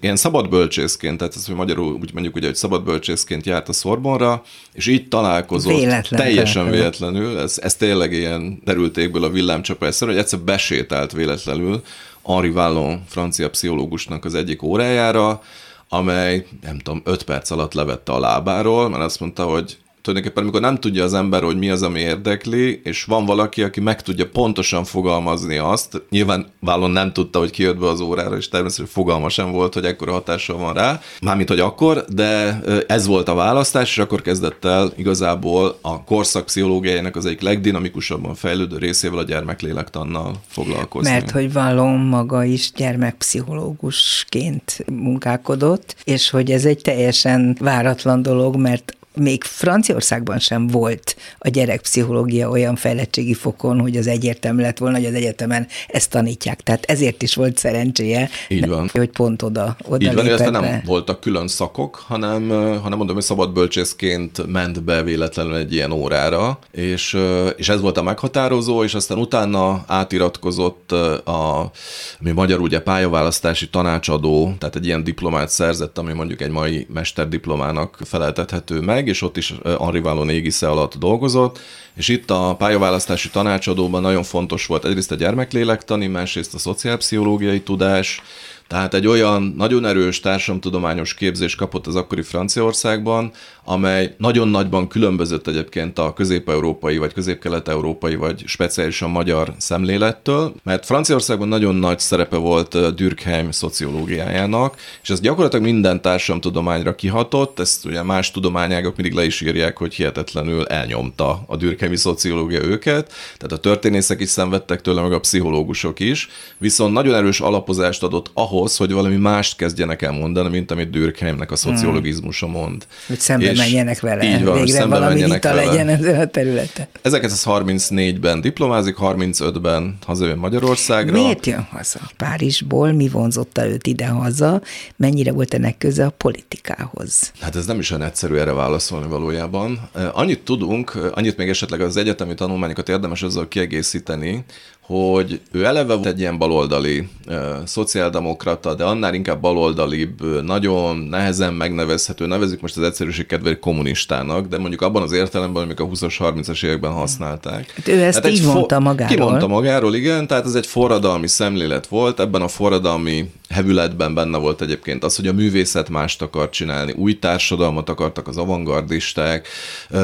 [0.00, 3.72] ilyen szabad bölcsészként, tehát ez, hogy magyarul úgy mondjuk, ugye, hogy szabad bölcsészként járt a
[3.72, 10.20] Szorbonra, és így találkozott, Véletlen teljesen véletlenül, ez, ez tényleg ilyen derültékből a villámcsapásszerű, hogy
[10.20, 11.82] egyszer besétált véletlenül
[12.24, 15.42] Henri Vallon francia pszichológusnak az egyik órájára,
[15.88, 20.60] amely nem tudom, öt perc alatt levette a lábáról, mert azt mondta, hogy tulajdonképpen amikor
[20.60, 24.28] nem tudja az ember, hogy mi az, ami érdekli, és van valaki, aki meg tudja
[24.28, 29.28] pontosan fogalmazni azt, nyilván Vállon nem tudta, hogy kijött be az órára, és természetesen fogalma
[29.28, 33.90] sem volt, hogy ekkora hatással van rá, mármint, hogy akkor, de ez volt a választás,
[33.90, 40.34] és akkor kezdett el igazából a korszak pszichológiájának az egyik legdinamikusabban fejlődő részével a gyermeklélektannal
[40.46, 41.10] foglalkozni.
[41.10, 48.92] Mert hogy Vallon maga is gyermekpszichológusként munkálkodott, és hogy ez egy teljesen váratlan dolog, mert
[49.18, 55.06] még Franciaországban sem volt a gyerekpszichológia olyan fejlettségi fokon, hogy az egyértelmű lett volna, hogy
[55.06, 56.60] az egyetemen ezt tanítják.
[56.60, 58.88] Tehát ezért is volt szerencséje, Így van.
[58.92, 60.50] hogy pont oda, oda Így van, be.
[60.50, 62.48] nem voltak külön szakok, hanem,
[62.82, 67.18] hanem mondom, hogy szabad bölcsészként ment be véletlenül egy ilyen órára, és,
[67.56, 70.92] és ez volt a meghatározó, és aztán utána átiratkozott
[71.24, 71.70] a,
[72.18, 77.98] mi magyarul ugye pályaválasztási tanácsadó, tehát egy ilyen diplomát szerzett, ami mondjuk egy mai mesterdiplomának
[78.04, 81.58] feleltethető meg, és ott is Henri Vallon égisze alatt dolgozott,
[81.96, 88.22] és itt a pályaválasztási tanácsadóban nagyon fontos volt egyrészt a gyermeklélektani, másrészt a szociálpszichológiai tudás,
[88.68, 93.32] tehát egy olyan nagyon erős társadalomtudományos képzés kapott az akkori Franciaországban,
[93.64, 101.48] amely nagyon nagyban különbözött egyébként a közép-európai, vagy közép-kelet-európai, vagy speciálisan magyar szemlélettől, mert Franciaországban
[101.48, 108.30] nagyon nagy szerepe volt Durkheim szociológiájának, és ez gyakorlatilag minden társadalomtudományra kihatott, ezt ugye más
[108.30, 114.20] tudományágok mindig le is írják, hogy hihetetlenül elnyomta a Durkheimi szociológia őket, tehát a történészek
[114.20, 116.28] is szenvedtek tőle, meg a pszichológusok is,
[116.58, 121.50] viszont nagyon erős alapozást adott ahhoz, hogy valami mást kezdjenek el mondani, mint amit Durkheimnek
[121.50, 122.86] a szociologizmusa mond.
[123.06, 124.24] Hogy szembe És menjenek vele.
[124.24, 125.66] Így van, Végre szembe valami menjenek vita vele.
[125.66, 126.86] legyen ezen a területen.
[127.04, 131.22] 1934-ben diplomázik, 35-ben hazajön Magyarországra.
[131.22, 132.00] Miért jön haza?
[132.16, 134.62] Párizsból mi vonzotta őt ide-haza?
[134.96, 137.32] Mennyire volt ennek köze a politikához?
[137.40, 139.88] Hát ez nem is olyan egyszerű erre válaszolni valójában.
[140.12, 144.44] Annyit tudunk, annyit még esetleg az egyetemi tanulmányokat érdemes azzal kiegészíteni,
[144.88, 151.54] hogy ő eleve volt egy ilyen baloldali uh, szociáldemokrata, de annál inkább baloldalibb, nagyon nehezen
[151.54, 156.14] megnevezhető, nevezzük most az egyszerűség kedvéért kommunistának, de mondjuk abban az értelemben, amik a 20-as,
[156.18, 157.72] 30-as években használták.
[157.76, 159.16] Hát ő ezt így mondta magáról.
[159.16, 164.60] Kimondta magáról, igen, tehát ez egy forradalmi szemlélet volt, ebben a forradalmi hevületben benne volt
[164.60, 169.48] egyébként az, hogy a művészet mást akar csinálni, új társadalmat akartak az avantgardisták.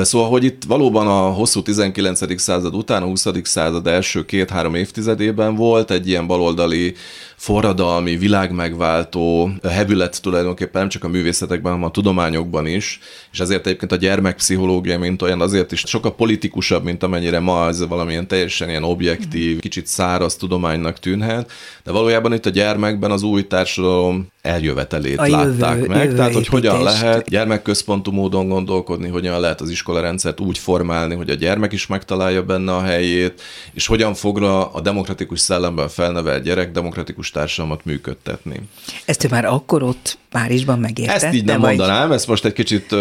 [0.03, 2.40] Szóval, hogy itt valóban a hosszú 19.
[2.40, 3.27] század után, a 20.
[3.42, 6.95] század első két-három évtizedében volt egy ilyen baloldali
[7.37, 12.99] forradalmi, világmegváltó hevület tulajdonképpen nem csak a művészetekben, hanem a tudományokban is,
[13.33, 17.87] és ezért egyébként a gyermekpszichológia, mint olyan, azért is sokkal politikusabb, mint amennyire ma ez
[17.87, 21.51] valamilyen teljesen ilyen objektív, kicsit száraz tudománynak tűnhet,
[21.85, 26.33] de valójában itt a gyermekben az új társadalom eljövetelét A jövő- látták meg, jövő tehát
[26.35, 31.73] hogy hogyan lehet gyermekközpontú módon gondolkodni, hogyan lehet az iskolarendszert úgy formálni, hogy a gyermek
[31.73, 33.42] is megtalálja benne a helyét,
[33.73, 38.61] és hogyan fogra a demokratikus szellemben felnevelt gyerek demokratikus társadalmat működtetni.
[39.05, 41.27] Ezt ő már akkor ott Párizsban megértette?
[41.27, 41.77] Ezt így nem vagy...
[41.77, 42.94] mondanám, ezt most egy kicsit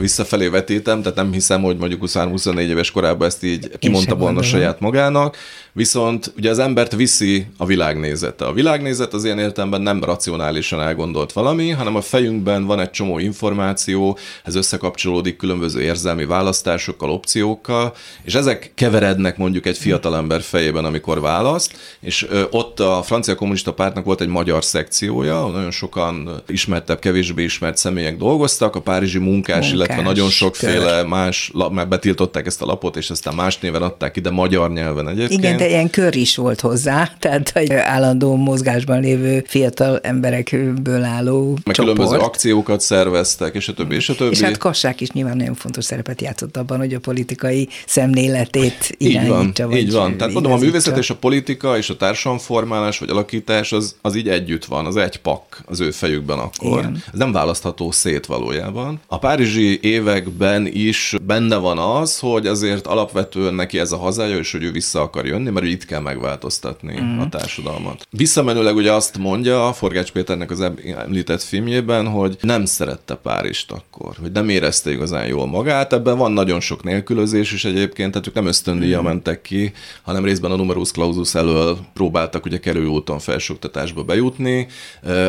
[0.00, 4.80] visszafelé vetítem, tehát nem hiszem, hogy mondjuk 23-24 éves korában ezt így kimondta volna saját
[4.80, 5.36] magának,
[5.72, 8.44] viszont ugye az embert viszi a világnézete.
[8.46, 13.18] A világnézet az ilyen értelemben nem racionálisan elgondolt valami, hanem a fejünkben van egy csomó
[13.18, 21.20] információ, ez összekapcsolódik különböző érzelmi választásokkal, opciókkal, és ezek keverednek mondjuk egy fiatalember fejében, amikor
[21.20, 26.42] választ, és ott a francia kommunista pártnak volt egy magyar szekciója, nagyon sokan
[26.80, 31.06] ismertebb, kevésbé ismert személyek dolgoztak, a párizsi munkás, munkás illetve nagyon sokféle kör.
[31.06, 35.40] más, már betiltották ezt a lapot, és aztán más néven adták ide, magyar nyelven egyébként.
[35.40, 41.58] Igen, de ilyen kör is volt hozzá, tehát egy állandó mozgásban lévő fiatal emberekből álló
[41.64, 41.96] Meg csoport.
[41.96, 44.30] különböző akciókat szerveztek, és a többi, és a többi.
[44.30, 49.64] És hát Kassák is nyilván nagyon fontos szerepet játszott abban, hogy a politikai szemléletét irányítsa.
[49.64, 50.16] Így van, így van.
[50.16, 54.28] Tehát mondom, a művészet és a politika és a társadalomformálás vagy alakítás az, az így
[54.28, 56.69] együtt van, az egy pak az ő fejükben akkor.
[56.78, 57.02] Igen.
[57.12, 59.00] Ez nem választható szét valójában.
[59.06, 64.52] A párizsi években is benne van az, hogy azért alapvetően neki ez a hazája, és
[64.52, 67.18] hogy ő vissza akar jönni, mert itt kell megváltoztatni mm.
[67.18, 68.06] a társadalmat.
[68.10, 74.14] Visszamenőleg ugye azt mondja a Forgács Péternek az említett filmjében, hogy nem szerette Párizst akkor,
[74.20, 75.92] hogy nem érezte igazán jól magát.
[75.92, 79.04] Ebben van nagyon sok nélkülözés is egyébként, tehát ők nem ösztöndíja mm.
[79.04, 84.66] mentek ki, hanem részben a numerus clausus elől próbáltak ugye kerülőúton felsőoktatásba bejutni,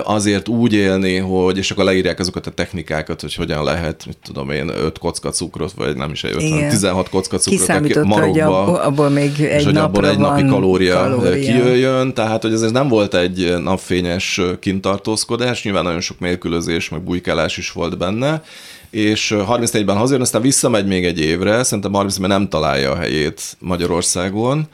[0.03, 4.49] azért úgy élni, hogy, és akkor leírják azokat a technikákat, hogy hogyan lehet, mit tudom
[4.49, 9.39] én, 5 kocka cukrot, vagy nem is 50, 16 kocka cukrot marokba, hogy abból még
[9.39, 11.51] egy és hogy abból egy napi kalória, kalória.
[11.51, 17.57] kijöjjön, tehát hogy ez nem volt egy napfényes kintartózkodás, nyilván nagyon sok nélkülözés, meg bujkálás
[17.57, 18.43] is volt benne,
[18.89, 24.67] és 34-ben hazajön, aztán visszamegy még egy évre, szerintem 30-ben nem találja a helyét Magyarországon,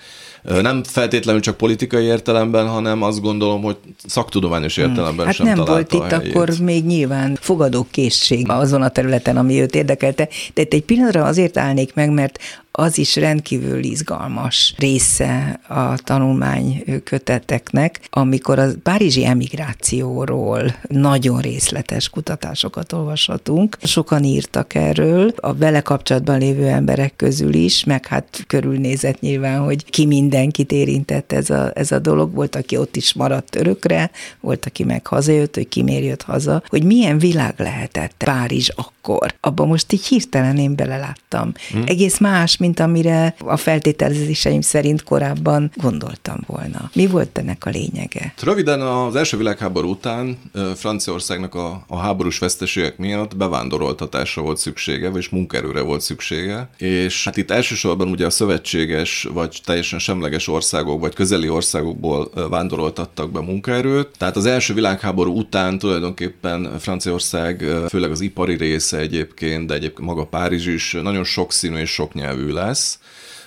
[0.48, 4.90] nem feltétlenül csak politikai értelemben, hanem azt gondolom, hogy szaktudományos hmm.
[4.90, 9.76] értelemben hát sem nem volt itt akkor még nyilván fogadókészség azon a területen, ami őt
[9.76, 12.40] érdekelte, de itt egy pillanatra azért állnék meg, mert
[12.80, 22.94] az is rendkívül izgalmas része a tanulmány köteteknek, amikor a párizsi emigrációról nagyon részletes kutatásokat
[22.94, 23.78] olvashatunk.
[23.84, 29.86] Sokan írtak erről, a vele kapcsolatban lévő emberek közül is, meg hát körülnézett nyilván, hogy
[29.90, 32.34] ki mindenkit érintett ez a, ez a dolog.
[32.34, 36.64] Volt, aki ott is maradt örökre, volt, aki meg hazajött, hogy ki miért jött haza,
[36.68, 39.36] hogy milyen világ lehetett Párizs akkor.
[39.40, 41.52] Abban most így hirtelen én beleláttam.
[41.72, 41.84] Hmm.
[41.86, 46.90] Egész más, mint amire a feltételezéseim szerint korábban gondoltam volna.
[46.94, 48.34] Mi volt ennek a lényege?
[48.42, 50.38] Röviden az első világháború után
[50.76, 57.38] Franciaországnak a, a háborús veszteségek miatt bevándoroltatásra volt szüksége, vagy munkaerőre volt szüksége, és hát
[57.38, 64.10] itt elsősorban ugye a szövetséges, vagy teljesen semleges országok, vagy közeli országokból vándoroltattak be munkaerőt.
[64.18, 70.26] Tehát az első világháború után tulajdonképpen Franciaország, főleg az ipari része egyébként, de egyébként maga
[70.26, 73.00] Párizs is nagyon sokszínű és soknyelvű lesz.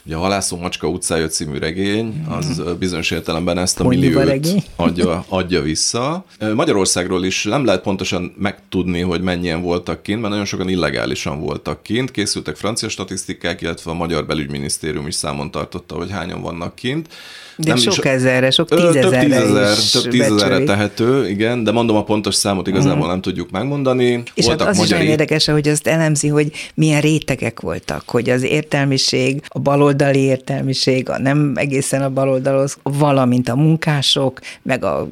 [0.07, 5.63] Ugye a Halászó Macska utcája című regény, az bizonyos értelemben ezt a milliót adja, adja
[5.63, 6.25] vissza.
[6.55, 11.83] Magyarországról is nem lehet pontosan megtudni, hogy mennyien voltak kint, mert nagyon sokan illegálisan voltak
[11.83, 12.11] kint.
[12.11, 17.09] Készültek francia statisztikák, illetve a Magyar Belügyminisztérium is számon tartotta, hogy hányan vannak kint.
[17.57, 21.97] De nem sok is, ezerre, sok tízezerre Több tízezer, több tízezerre tehető, igen, de mondom
[21.97, 23.11] a pontos számot igazából mm.
[23.11, 24.23] nem tudjuk megmondani.
[24.35, 24.85] És hát Voltak az magyari...
[24.85, 29.59] is nagyon érdekes, hogy azt elemzi, hogy milyen rétegek voltak, hogy az értelmiség, a
[29.91, 35.09] baloldali értelmiség, a nem egészen a baloldalhoz, valamint a munkások, meg a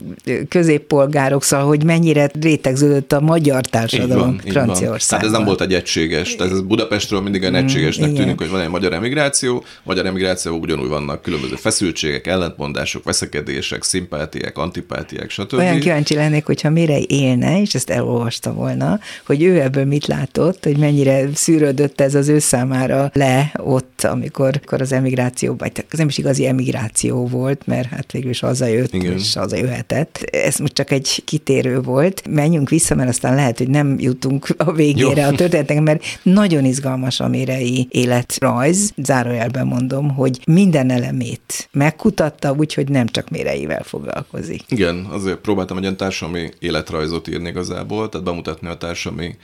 [0.49, 5.09] középpolgárok, szóval, hogy mennyire rétegződött a magyar társadalom Franciaországban.
[5.09, 8.38] Tehát ez nem volt egy egységes, tehát ez Budapestről mindig egy mm, egységesnek mm, tűnik,
[8.38, 15.31] hogy van egy magyar emigráció, magyar emigráció ugyanúgy vannak különböző feszültségek, ellentmondások, veszekedések, szimpátiák, antipátiák,
[15.31, 15.59] stb.
[15.59, 20.64] Olyan kíváncsi lennék, hogyha mire élne, és ezt elolvasta volna, hogy ő ebből mit látott,
[20.64, 25.99] hogy mennyire szűrődött ez az ő számára le ott, amikor, amikor az emigráció, vagy ez
[25.99, 29.13] nem is igazi emigráció volt, mert hát végül is hazajött, Igen.
[29.13, 30.19] és hazajöhetett.
[30.31, 32.23] Ez most csak egy kitérő volt.
[32.31, 35.29] Menjünk vissza, mert aztán lehet, hogy nem jutunk a végére Jó.
[35.29, 38.93] a történetnek, mert nagyon izgalmas a mérei életrajz.
[38.97, 44.63] Zárójelben mondom, hogy minden elemét megkutat, mutatta, úgyhogy nem csak méreivel foglalkozik.
[44.69, 49.37] Igen, azért próbáltam egy ilyen társadalmi életrajzot írni igazából, tehát bemutatni a társadalmi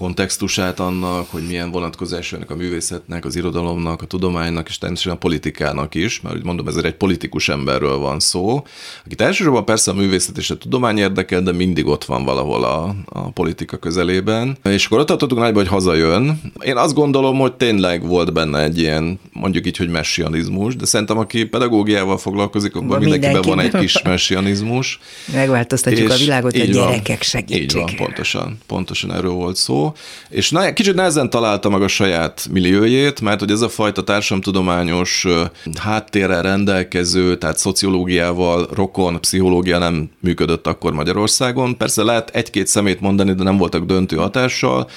[0.00, 5.20] kontextusát annak, hogy milyen vonatkozás ennek a művészetnek, az irodalomnak, a tudománynak, és természetesen a
[5.20, 8.66] politikának is, mert úgy mondom, ezért egy politikus emberről van szó,
[9.04, 12.94] akit elsősorban persze a művészet és a tudomány érdekel, de mindig ott van valahol a,
[13.04, 14.56] a politika közelében.
[14.64, 16.40] És akkor ott tartottunk nagyba, hogy hazajön.
[16.64, 21.18] Én azt gondolom, hogy tényleg volt benne egy ilyen, mondjuk így, hogy messianizmus, de szerintem
[21.18, 24.98] aki pedagógiával foglalkozik, akkor mindenkiben van egy kis messianizmus.
[25.32, 27.62] Megváltoztatjuk a világot a gyerekek segítségére.
[27.62, 29.89] Így van, pontosan, pontosan erről volt szó.
[30.28, 35.26] És na, kicsit nehezen találta meg a saját milliójét, mert hogy ez a fajta társadalomtudományos
[35.80, 41.76] háttérrel rendelkező, tehát szociológiával rokon, pszichológia nem működött akkor Magyarországon.
[41.76, 44.88] Persze lehet egy-két szemét mondani, de nem voltak döntő hatással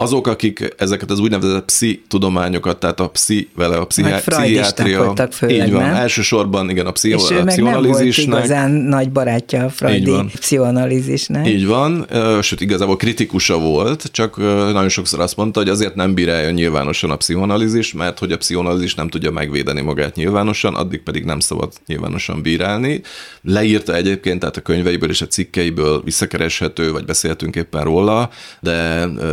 [0.00, 5.14] azok, akik ezeket az úgynevezett pszi tudományokat, tehát a pszi vele, a pszichi- pszichiátria.
[5.30, 5.94] főleg, így van, nem?
[5.94, 10.12] elsősorban igen, a, pszichi- És ő a meg nem volt igazán nagy barátja a freudi
[10.38, 11.48] pszichoanalízisnek.
[11.48, 12.06] Így van,
[12.42, 14.36] sőt igazából kritikusa volt, csak
[14.72, 18.94] nagyon sokszor azt mondta, hogy azért nem bírálja nyilvánosan a pszichoanalízis, mert hogy a pszichoanalízis
[18.94, 23.00] nem tudja megvédeni magát nyilvánosan, addig pedig nem szabad nyilvánosan bírálni.
[23.42, 28.30] Leírta egyébként, tehát a könyveiből és a cikkeiből visszakereshető, vagy beszéltünk éppen róla,
[28.60, 28.72] de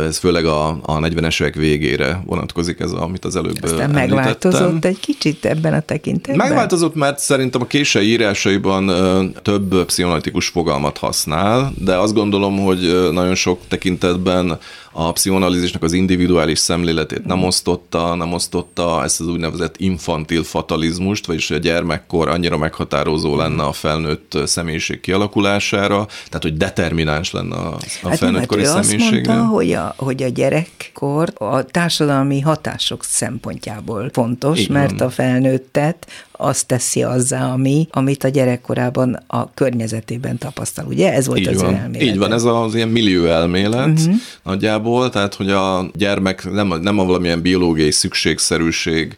[0.06, 4.16] ez főleg a, a 40-es évek végére vonatkozik ez, amit az előbb Aztán említettem.
[4.16, 6.46] megváltozott egy kicsit ebben a tekintetben?
[6.46, 12.84] Megváltozott, mert szerintem a késői írásaiban ö, több pszichonalitikus fogalmat használ, de azt gondolom, hogy
[12.84, 14.58] ö, nagyon sok tekintetben
[14.92, 21.48] a pszichoanalízisnek az individuális szemléletét nem osztotta, nem osztotta ezt az úgynevezett infantil fatalizmust, vagyis
[21.48, 27.76] hogy a gyermekkor annyira meghatározó lenne a felnőtt személyiség kialakulására, tehát hogy determináns lenne a,
[28.02, 34.10] a Hát felnőttkori ő azt mondta, hogy a, hogy a gyerekkor a társadalmi hatások szempontjából
[34.12, 36.06] fontos, Így mert a felnőttet
[36.40, 40.86] azt teszi azzá, ami, amit a gyerekkorában a környezetében tapasztal.
[40.86, 41.74] Ugye ez volt Így az van.
[41.74, 42.04] elmélete.
[42.04, 44.14] Így van, ez az ilyen millió elmélet uh-huh.
[44.42, 49.16] nagyjából, tehát hogy a gyermek nem, nem a valamilyen biológiai szükségszerűség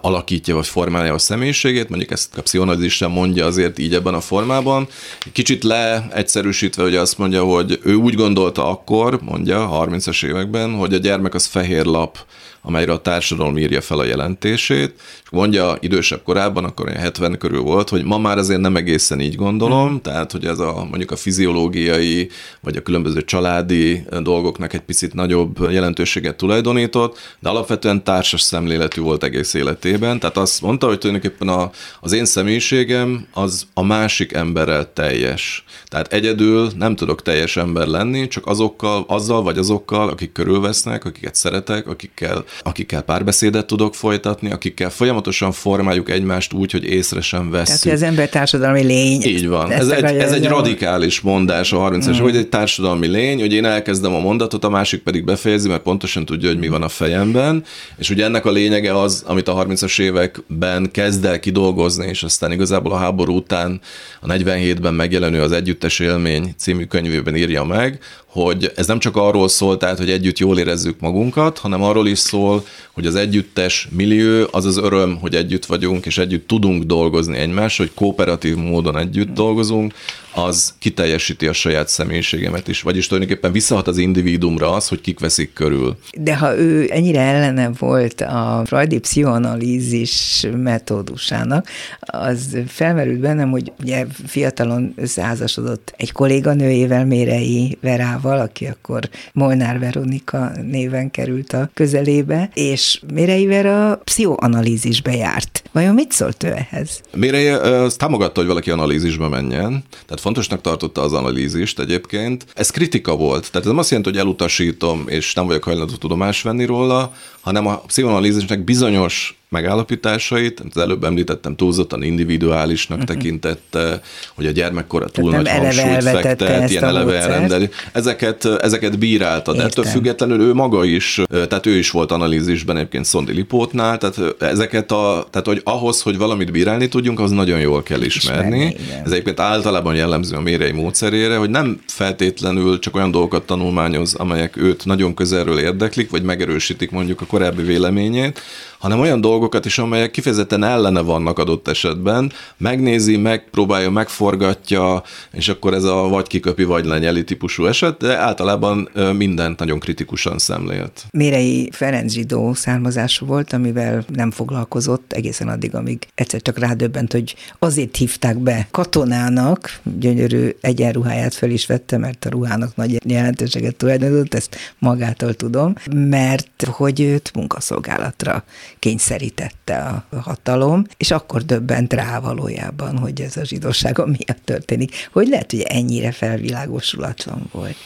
[0.00, 4.20] alakítja vagy formálja a személyiségét, mondjuk ezt a pszichonalízis sem mondja azért így ebben a
[4.20, 4.88] formában.
[5.32, 10.94] Kicsit leegyszerűsítve, hogy azt mondja, hogy ő úgy gondolta akkor, mondja a 30-as években, hogy
[10.94, 12.18] a gyermek az fehér lap,
[12.66, 17.60] amelyre a társadalom írja fel a jelentését, és mondja idősebb korában, akkor olyan 70 körül
[17.60, 19.96] volt, hogy ma már azért nem egészen így gondolom, mm.
[19.96, 22.28] tehát hogy ez a mondjuk a fiziológiai,
[22.60, 29.22] vagy a különböző családi dolgoknak egy picit nagyobb jelentőséget tulajdonított, de alapvetően társas szemléletű volt
[29.22, 34.92] egész életében, tehát azt mondta, hogy tulajdonképpen a, az én személyiségem az a másik emberrel
[34.92, 35.64] teljes.
[35.88, 41.34] Tehát egyedül nem tudok teljes ember lenni, csak azokkal, azzal vagy azokkal, akik körülvesznek, akiket
[41.34, 47.66] szeretek, akikkel, akikkel párbeszédet tudok folytatni, akikkel folyamatosan formáljuk egymást úgy, hogy észre sem Tehát,
[47.66, 47.82] vesszük.
[47.82, 49.22] hogy az ember társadalmi lény.
[49.22, 49.72] Így van.
[49.72, 52.22] Ez egy, ez egy radikális mondás a 30-es, mm.
[52.22, 56.24] hogy egy társadalmi lény, hogy én elkezdem a mondatot, a másik pedig befejezi, mert pontosan
[56.24, 57.64] tudja, hogy mi van a fejemben.
[57.98, 62.52] És ugye ennek a lényege az, amit a 30-as években kezd el kidolgozni, és aztán
[62.52, 63.80] igazából a háború után
[64.20, 69.48] a 47-ben megjelenő az Együttes élmény című könyvében írja meg, hogy ez nem csak arról
[69.48, 74.48] szól, tehát, hogy együtt jól érezzük magunkat, hanem arról is szól, hogy az együttes millió
[74.50, 79.34] az az öröm, hogy együtt vagyunk, és együtt tudunk dolgozni egymás, hogy kooperatív módon együtt
[79.34, 79.94] dolgozunk,
[80.34, 82.82] az kiteljesíti a saját személyiségemet is.
[82.82, 85.96] Vagyis tulajdonképpen visszahat az individuumra az, hogy kik veszik körül.
[86.18, 91.68] De ha ő ennyire ellene volt a freudi pszichoanalízis metódusának,
[92.00, 100.50] az felmerült bennem, hogy ugye fiatalon összeházasodott egy kolléganőjével, Mérei Verával, aki akkor Molnár Veronika
[100.62, 105.62] néven került a közelébe, és Mérei Vera pszichoanalízisbe járt.
[105.72, 107.00] Vajon mit szólt ő ehhez?
[107.14, 112.46] Mire azt támogatta, hogy valaki analízisbe menjen, tehát fontosnak tartotta az analízist egyébként.
[112.54, 116.42] Ez kritika volt, tehát ez nem azt jelenti, hogy elutasítom, és nem vagyok hajlandó tudomást
[116.42, 123.16] venni róla, hanem a pszichoanalízisnek bizonyos megállapításait, az előbb említettem, túlzottan individuálisnak uh-huh.
[123.16, 124.00] tekintette,
[124.34, 127.68] hogy a gyermekkora túl Tehát nagy hangsúlyt fektet, ilyen eleve elrendeli.
[127.92, 129.92] Ezeket, ezeket bírálta, de ettől Értem.
[129.92, 135.26] függetlenül ő maga is, tehát ő is volt analízisben egyébként Szondi Lipótnál, tehát ezeket a,
[135.30, 138.56] tehát hogy ahhoz, hogy valamit bírálni tudjunk, az nagyon jól kell ismerni.
[138.56, 139.04] Ismerni, igen.
[139.04, 144.56] Ez egyébként általában jellemző a mérei módszerére, hogy nem feltétlenül csak olyan dolgokat tanulmányoz, amelyek
[144.56, 148.40] őt nagyon közelről érdeklik, vagy megerősítik mondjuk a korábbi véleményét,
[148.84, 155.74] hanem olyan dolgokat, is, amelyek kifejezetten ellene vannak adott esetben, megnézi, megpróbálja, megforgatja, és akkor
[155.74, 161.04] ez a vagy kiköpi, vagy lenyeli típusú eset, de általában mindent nagyon kritikusan szemlélt.
[161.10, 167.34] Mérei Ferenc zsidó származású volt, amivel nem foglalkozott egészen addig, amíg egyszer csak rádöbbent, hogy
[167.58, 174.34] azért hívták be katonának, gyönyörű egyenruháját fel is vette, mert a ruhának nagy jelentőséget tulajdonított,
[174.34, 178.44] ezt magától tudom, mert hogy őt munkaszolgálatra
[178.84, 185.08] kényszerítette a hatalom, és akkor döbbent rá valójában, hogy ez a zsidósága miatt történik.
[185.12, 187.76] Hogy lehet, hogy ennyire felvilágosulatlan volt?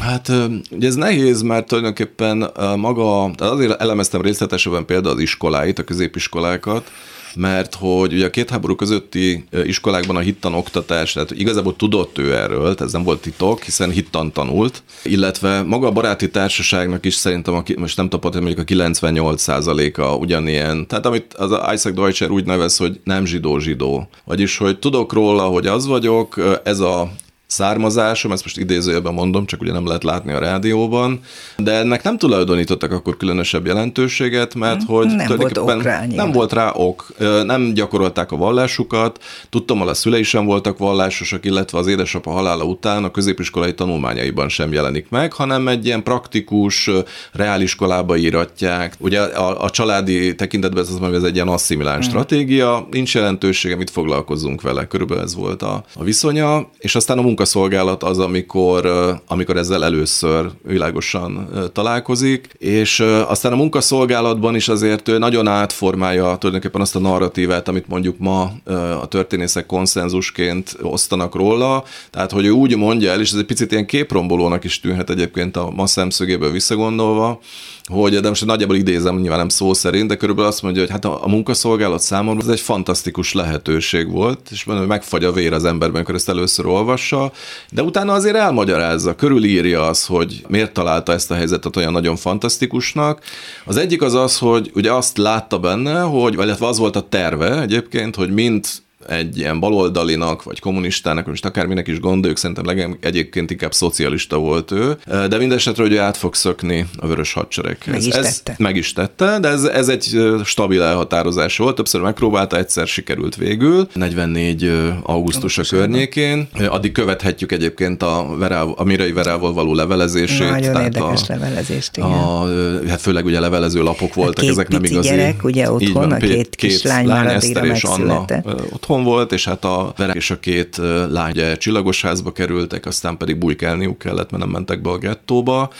[0.00, 0.32] Hát
[0.70, 6.90] ugye ez nehéz, mert tulajdonképpen maga, azért elemeztem részletesebben például az iskoláit, a középiskolákat,
[7.36, 12.34] mert hogy ugye a két háború közötti iskolákban a hittan oktatás, tehát igazából tudott ő
[12.34, 17.54] erről, ez nem volt titok, hiszen hittan tanult, illetve maga a baráti társaságnak is szerintem,
[17.54, 22.76] a, most nem tapad, mondjuk a 98%-a ugyanilyen, tehát amit az Isaac Deutscher úgy nevez,
[22.76, 24.08] hogy nem zsidó-zsidó.
[24.24, 27.12] Vagyis, hogy tudok róla, hogy az vagyok, ez a
[27.46, 31.20] származásom, ezt most idézőjelben mondom, csak ugye nem lehet látni a rádióban,
[31.56, 36.32] de ennek nem tulajdonítottak akkor különösebb jelentőséget, mert hm, hogy nem volt, ok rá, nem
[36.32, 37.06] volt rá ok,
[37.44, 42.64] nem gyakorolták a vallásukat, tudtam, hogy a szülei sem voltak vallásosak, illetve az édesapa halála
[42.64, 46.90] után a középiskolai tanulmányaiban sem jelenik meg, hanem egy ilyen praktikus,
[47.32, 48.94] reáliskolába íratják.
[48.98, 52.14] Ugye a, a családi tekintetben ez, az, ez egy ilyen asszimiláns hmm.
[52.14, 57.22] stratégia, nincs jelentősége, mit foglalkozunk vele, körülbelül ez volt a, a viszonya, és aztán a
[57.36, 58.86] munkaszolgálat az, amikor,
[59.26, 66.96] amikor ezzel először világosan találkozik, és aztán a munkaszolgálatban is azért nagyon átformálja tulajdonképpen azt
[66.96, 68.52] a narratívát, amit mondjuk ma
[69.00, 73.72] a történészek konszenzusként osztanak róla, tehát hogy ő úgy mondja el, és ez egy picit
[73.72, 77.40] ilyen képrombolónak is tűnhet egyébként a ma szemszögéből visszagondolva,
[77.86, 81.04] hogy, de most nagyjából idézem, nyilván nem szó szerint, de körülbelül azt mondja, hogy hát
[81.04, 85.52] a, a munkaszolgálat számomra ez egy fantasztikus lehetőség volt, és mondom, hogy megfagy a vér
[85.52, 87.32] az emberben, amikor ezt először olvassa,
[87.70, 93.20] de utána azért elmagyarázza, körülírja az, hogy miért találta ezt a helyzetet olyan nagyon fantasztikusnak.
[93.64, 97.60] Az egyik az az, hogy ugye azt látta benne, hogy, vagy az volt a terve
[97.60, 103.50] egyébként, hogy mint egy ilyen baloldalinak, vagy kommunistának, most akárminek is gondoljuk, szerintem legem egyébként
[103.50, 104.96] inkább szocialista volt ő,
[105.28, 107.94] de mindesetre, hogy ő át fog szökni a vörös hadsereghez.
[107.94, 108.62] Meg is ez, tette.
[108.62, 113.88] Meg is tette, de ez, ez egy stabil elhatározás volt, többször megpróbálta, egyszer sikerült végül,
[113.94, 116.48] 44 augusztus a környékén.
[116.68, 120.50] Addig követhetjük egyébként a, Verá, a Mirei Verával való levelezését.
[120.50, 122.10] Nagyon érdekes a, levelezést, igen.
[122.10, 122.46] A,
[122.88, 125.08] hát főleg ugye levelező lapok voltak, két ezek nem igazi.
[125.08, 128.24] gyerek, ugye otthon, van, a két, két kislány lány Eszter és Anna
[128.72, 130.76] otthon otthon volt, és hát a Verek és a két
[131.10, 135.70] lány csillagos házba kerültek, aztán pedig bujkálniuk kellett, mert nem mentek be a gettóba.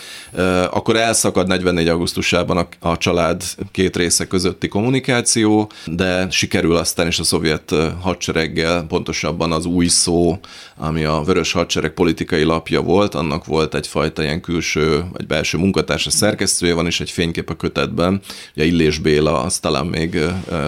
[0.70, 1.88] Akkor elszakad 44.
[1.88, 8.84] augusztusában a, a család két része közötti kommunikáció, de sikerül aztán is a szovjet hadsereggel,
[8.88, 10.38] pontosabban az új szó,
[10.76, 16.10] ami a Vörös Hadsereg politikai lapja volt, annak volt egyfajta ilyen külső vagy belső munkatársa
[16.10, 18.20] szerkesztője van, és egy fénykép a kötetben.
[18.54, 20.20] Ugye Illés Béla, azt talán még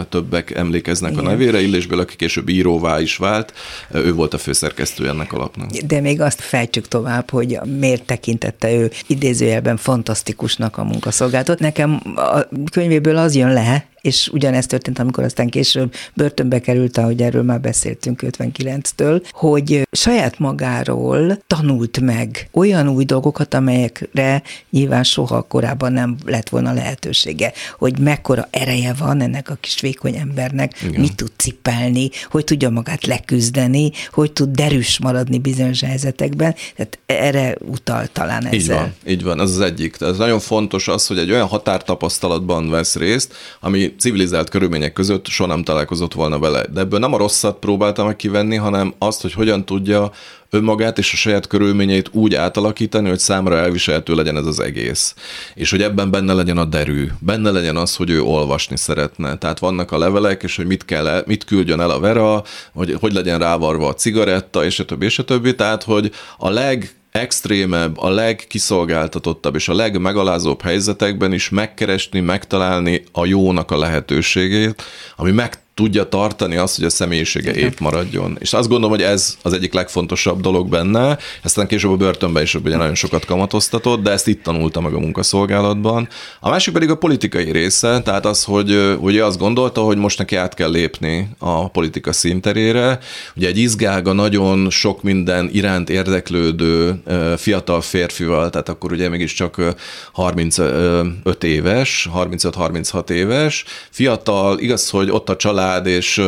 [0.09, 1.25] többek emlékeznek Igen.
[1.25, 3.53] a nevére, Illés Béla, aki később íróvá is vált,
[3.93, 5.71] ő volt a főszerkesztő ennek a lapnak.
[5.71, 11.59] De még azt fejtsük tovább, hogy miért tekintette ő idézőjelben fantasztikusnak a munkaszolgálatot.
[11.59, 17.23] Nekem a könyvéből az jön le, és ugyanezt történt, amikor aztán később börtönbe került, ahogy
[17.23, 25.43] erről már beszéltünk 59-től, hogy saját magáról tanult meg olyan új dolgokat, amelyekre nyilván soha
[25.43, 31.01] korábban nem lett volna lehetősége, hogy mekkora ereje van ennek a kis vékony embernek, Igen.
[31.01, 37.57] mit tud cipelni, hogy tudja magát leküzdeni, hogy tud derűs maradni bizonyos helyzetekben, tehát erre
[37.61, 38.59] utal talán ezzel.
[38.59, 39.97] Így van, így van, ez az egyik.
[40.01, 45.49] Ez nagyon fontos az, hogy egy olyan határtapasztalatban vesz részt, ami civilizált körülmények között soha
[45.49, 46.67] nem találkozott volna vele.
[46.73, 50.11] De ebből nem a rosszat próbáltam meg kivenni, hanem azt, hogy hogyan tudja
[50.51, 55.15] önmagát és a saját körülményeit úgy átalakítani, hogy számra elviselhető legyen ez az egész.
[55.55, 59.39] És hogy ebben benne legyen a derű, benne legyen az, hogy ő olvasni szeretne.
[59.39, 62.97] Tehát vannak a levelek, és hogy mit, kell el, mit küldjön el a Vera, hogy
[63.01, 65.55] hogy legyen rávarva a cigaretta, és a többi, és a többi.
[65.55, 73.27] Tehát, hogy a leg extrémebb, a legkiszolgáltatottabb és a legmegalázóbb helyzetekben is megkeresni, megtalálni a
[73.27, 74.83] jónak a lehetőségét,
[75.17, 78.37] ami meg tudja tartani azt, hogy a személyisége épp maradjon.
[78.41, 81.19] És azt gondolom, hogy ez az egyik legfontosabb dolog benne.
[81.43, 84.99] Aztán később a börtönben is ugye nagyon sokat kamatoztatott, de ezt itt tanulta meg a
[84.99, 86.09] munkaszolgálatban.
[86.41, 90.37] A másik pedig a politikai része, tehát az, hogy ugye azt gondolta, hogy most neki
[90.37, 92.99] át kell lépni a politika színterére.
[93.37, 97.03] Ugye egy izgága, nagyon sok minden iránt érdeklődő
[97.37, 99.75] fiatal férfival, tehát akkor ugye mégiscsak
[100.13, 106.23] 35 éves, 35-36 éves, fiatal, igaz, hogy ott a család, és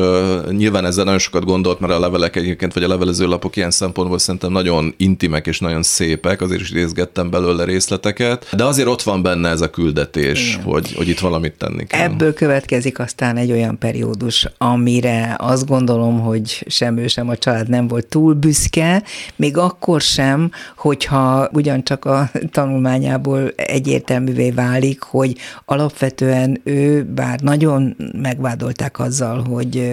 [0.50, 4.18] nyilván ezzel nagyon sokat gondolt, mert a levelek egyébként, vagy a levelező lapok ilyen szempontból
[4.18, 9.22] szerintem nagyon intimek és nagyon szépek, azért is idézgettem belőle részleteket, de azért ott van
[9.22, 12.00] benne ez a küldetés, hogy, hogy itt valamit tenni kell.
[12.00, 17.68] Ebből következik aztán egy olyan periódus, amire azt gondolom, hogy sem ő, sem a család
[17.68, 19.02] nem volt túl büszke,
[19.36, 28.98] még akkor sem, hogyha ugyancsak a tanulmányából egyértelművé válik, hogy alapvetően ő, bár nagyon megvádolták
[28.98, 29.92] azzal, hogy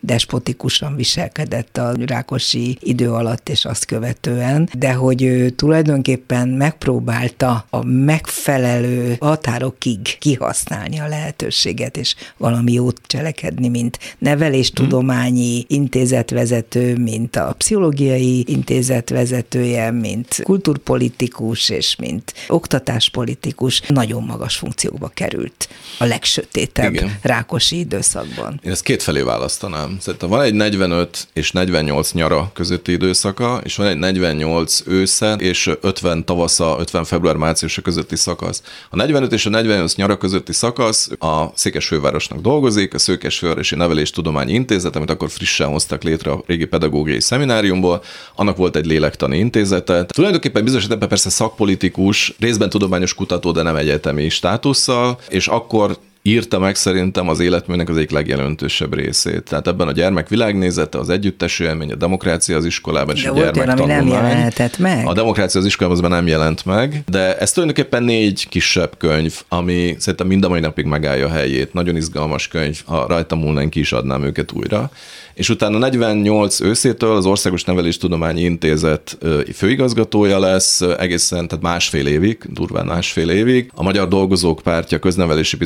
[0.00, 7.84] despotikusan viselkedett a Rákosi idő alatt és azt követően, de hogy ő tulajdonképpen megpróbálta a
[7.84, 18.44] megfelelő határokig kihasználni a lehetőséget, és valami jót cselekedni, mint neveléstudományi intézetvezető, mint a pszichológiai
[18.48, 25.68] intézetvezetője, mint kulturpolitikus és mint oktatáspolitikus nagyon magas funkcióba került
[25.98, 27.18] a legsötétebb Igen.
[27.22, 28.60] Rákosi időszakban.
[28.64, 29.96] Én ezt kétfelé választanám.
[30.00, 35.70] Szerintem van egy 45 és 48 nyara közötti időszaka, és van egy 48 ősze és
[35.80, 38.62] 50 tavasza, 50 február-márciusa közötti szakasz.
[38.90, 44.96] A 45 és a 48 nyara közötti szakasz a Székesfővárosnak dolgozik, a Szőkesfővárosi Neveléstudományi Intézet,
[44.96, 48.02] amit akkor frissen hoztak létre a régi pedagógiai szemináriumból,
[48.34, 50.04] annak volt egy lélektani intézete.
[50.06, 56.58] Tulajdonképpen bizonyos ebben persze szakpolitikus, részben tudományos kutató, de nem egyetemi státusszal, és akkor írta
[56.58, 59.42] meg szerintem az életműnek az egyik legjelentősebb részét.
[59.42, 63.68] Tehát ebben a gyermek világnézete, az együttes élmény, a demokrácia az iskolában, és a gyermek
[63.68, 65.06] ami nem jelenhetett meg.
[65.06, 70.26] A demokrácia az iskolában nem jelent meg, de ez tulajdonképpen négy kisebb könyv, ami szerintem
[70.26, 71.72] mind a mai napig megállja a helyét.
[71.72, 74.90] Nagyon izgalmas könyv, ha rajta múlnánk ki is adnám őket újra
[75.34, 79.18] és utána 48 őszétől az Országos Neveléstudományi Intézet
[79.54, 85.56] főigazgatója lesz egészen, tehát másfél évig, durván másfél évig, a Magyar Dolgozók Pártja Köznevelési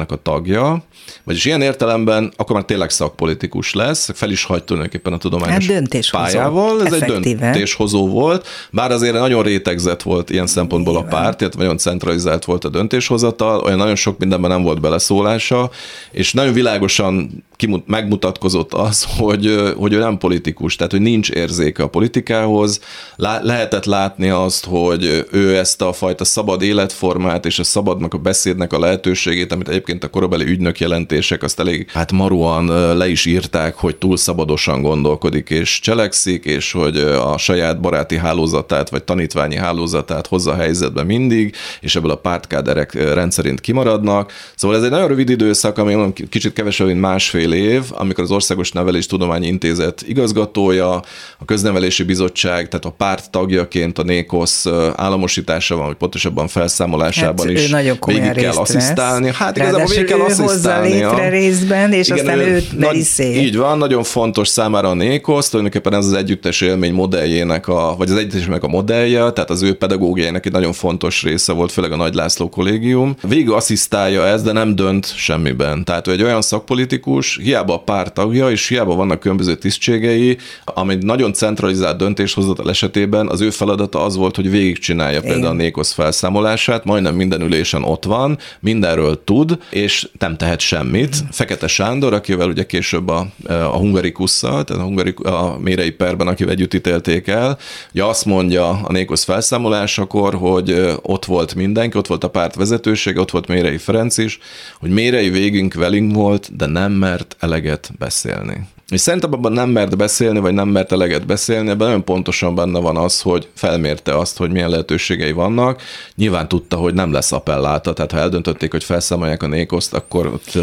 [0.00, 0.84] Bizottságának a tagja,
[1.24, 5.74] vagyis ilyen értelemben akkor már tényleg szakpolitikus lesz, fel is hagy tulajdonképpen a tudományos hát
[5.74, 6.24] döntéshozó.
[6.24, 7.28] pályával, ez Effektíve.
[7.28, 11.12] egy döntéshozó volt, bár azért nagyon rétegzett volt ilyen szempontból Nyilván.
[11.12, 15.70] a párt, illetve nagyon centralizált volt a döntéshozatal, olyan nagyon sok mindenben nem volt beleszólása,
[16.10, 21.82] és nagyon világosan kimut, megmutatkozott az, hogy, hogy ő nem politikus, tehát hogy nincs érzéke
[21.82, 22.80] a politikához.
[23.16, 28.18] Lá, lehetett látni azt, hogy ő ezt a fajta szabad életformát és a szabadnak a
[28.18, 33.26] beszédnek a lehetőségét, amit egyébként a korabeli ügynök jelentések azt elég hát maruan le is
[33.26, 39.56] írták, hogy túl szabadosan gondolkodik és cselekszik, és hogy a saját baráti hálózatát vagy tanítványi
[39.56, 44.32] hálózatát hozza a helyzetbe mindig, és ebből a pártkáderek rendszerint kimaradnak.
[44.54, 48.72] Szóval ez egy nagyon rövid időszak, ami kicsit kevesebb, mint másfél év, amikor az Országos
[48.72, 50.92] Nevelés Tudományi Intézet igazgatója,
[51.38, 57.72] a Köznevelési Bizottság, tehát a párt tagjaként a NÉKOSZ államosításában, vagy pontosabban felszámolásában hát, is
[58.06, 59.30] végig kell asszisztálni.
[59.34, 60.92] Hát igazából végig kell asszisztálni.
[60.92, 63.36] létre részben, és Igen, aztán ő, őt nagy, szét.
[63.36, 68.10] Így van, nagyon fontos számára a NÉKOSZ, tulajdonképpen ez az együttes élmény modelljének, a, vagy
[68.10, 71.96] az együttesnek a modellje, tehát az ő pedagógiájának egy nagyon fontos része volt, főleg a
[71.96, 73.14] Nagy László kollégium.
[73.28, 75.84] Végül asszisztálja ez, de nem dönt semmiben.
[75.84, 80.98] Tehát ő egy olyan szakpolitikus, hiába a párt tagja, és hiába vannak különböző tisztségei, ami
[81.00, 86.84] nagyon centralizált döntéshozatal esetében az ő feladata az volt, hogy végigcsinálja például a Nékosz felszámolását,
[86.84, 91.16] majdnem minden ülésen ott van, mindenről tud, és nem tehet semmit.
[91.30, 96.52] Fekete Sándor, akivel ugye később a, a hungarikusszal, tehát a, hungari, a mérei perben, akivel
[96.52, 97.58] együtt ítélték el,
[97.92, 103.20] ugye azt mondja a Nékosz felszámolásakor, hogy ott volt mindenki, ott volt a párt vezetősége,
[103.20, 104.38] ott volt Mérei Ferenc is,
[104.80, 108.68] hogy Mérei végünk velünk volt, de nem mert eleget beszélni.
[108.90, 112.78] És szerintem abban nem mert beszélni, vagy nem mert eleget beszélni, ebben nagyon pontosan benne
[112.78, 115.82] van az, hogy felmérte azt, hogy milyen lehetőségei vannak.
[116.14, 120.58] Nyilván tudta, hogy nem lesz appelláta, tehát ha eldöntötték, hogy felszámolják a nékoszt, akkor ott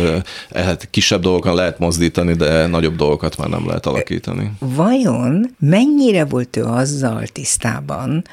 [0.50, 4.52] lehet, kisebb dolgokon lehet mozdítani, de nagyobb dolgokat már nem lehet alakítani.
[4.60, 8.24] Vajon mennyire volt ő azzal tisztában,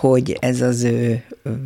[0.00, 1.22] hogy ez az ő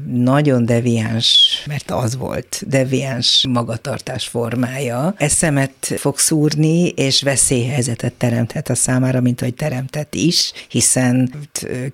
[0.06, 8.74] nagyon deviáns, mert az volt, deviáns magatartás formája, eszemet fog szúrni, és veszélyhelyzetet teremthet a
[8.74, 11.34] számára, mint hogy teremtett is, hiszen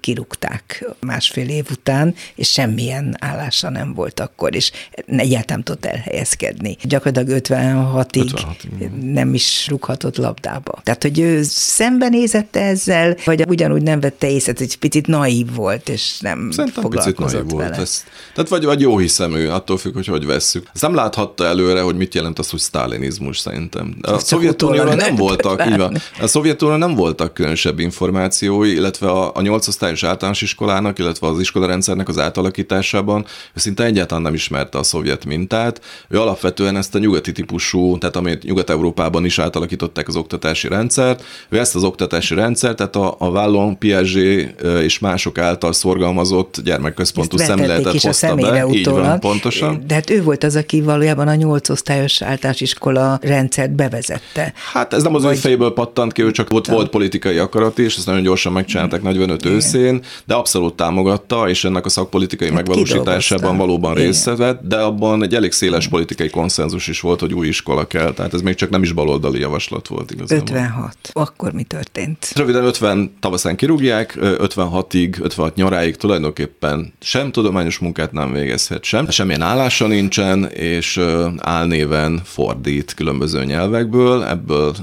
[0.00, 4.70] kirúgták másfél év után, és semmilyen állása nem volt akkor, és
[5.06, 6.76] egyáltalán tudott elhelyezkedni.
[6.82, 8.66] Gyakorlatilag 56-ig 56,
[9.02, 10.80] nem is rúghatott labdába.
[10.82, 16.18] Tehát, hogy ő szembenézett ezzel, vagy ugyanúgy nem vette észre, hogy picit naív volt, és
[16.20, 17.64] nem Szerintem foglalkozott picit vele.
[17.68, 17.76] Volt.
[17.76, 18.04] Ez,
[18.34, 20.66] tehát vagy, vagy jó hiszemű, attól függ, hogy hogy vesszük.
[20.72, 23.96] Ezt nem láthatta előre, hogy mit jelent az, hogy sztálinizmus szerintem.
[24.02, 25.96] A Szovjetunióra nem voltak, így van.
[26.20, 32.08] A Szovjetunióra nem voltak különösebb információi, illetve a, a nyolcosztályos általános iskolának, illetve az iskolarendszernek
[32.08, 33.24] az átalakításában
[33.54, 35.80] ő szinte egyáltalán nem ismerte a szovjet mintát.
[36.08, 41.58] Ő alapvetően ezt a nyugati típusú, tehát amit Nyugat-Európában is átalakították az oktatási rendszert, ő
[41.58, 46.19] ezt az oktatási rendszert, tehát a, a Vállon, Piaget és mások által szorgalmazott
[46.64, 48.66] gyermekközpontú szemléletet is hozta a be.
[48.66, 48.74] Utólag.
[48.74, 49.82] Így van, pontosan.
[49.86, 54.52] De hát ő volt az, aki valójában a nyolc osztályos általános iskola rendszert bevezette.
[54.72, 57.96] Hát ez nem az, hogy fejből pattant ki, ő csak volt, volt politikai akarat is,
[57.96, 59.56] ezt nagyon gyorsan megcsinálták 45 Igen.
[59.56, 65.22] őszén, de abszolút támogatta, és ennek a szakpolitikai hát megvalósításában valóban részt vett, de abban
[65.22, 68.70] egy elég széles politikai konszenzus is volt, hogy új iskola kell, tehát ez még csak
[68.70, 70.56] nem is baloldali javaslat volt igazából.
[70.56, 70.96] 56.
[71.12, 72.32] Akkor mi történt?
[72.34, 79.42] Röviden 50 tavaszán kirúgják, 56-ig, 56 nyaráig tulajdonképpen sem tudományos munkát nem végezhet, sem, semmilyen
[79.42, 81.00] állása nincsen, és
[81.38, 84.74] álnéven fordít különböző nyelvekből, ebből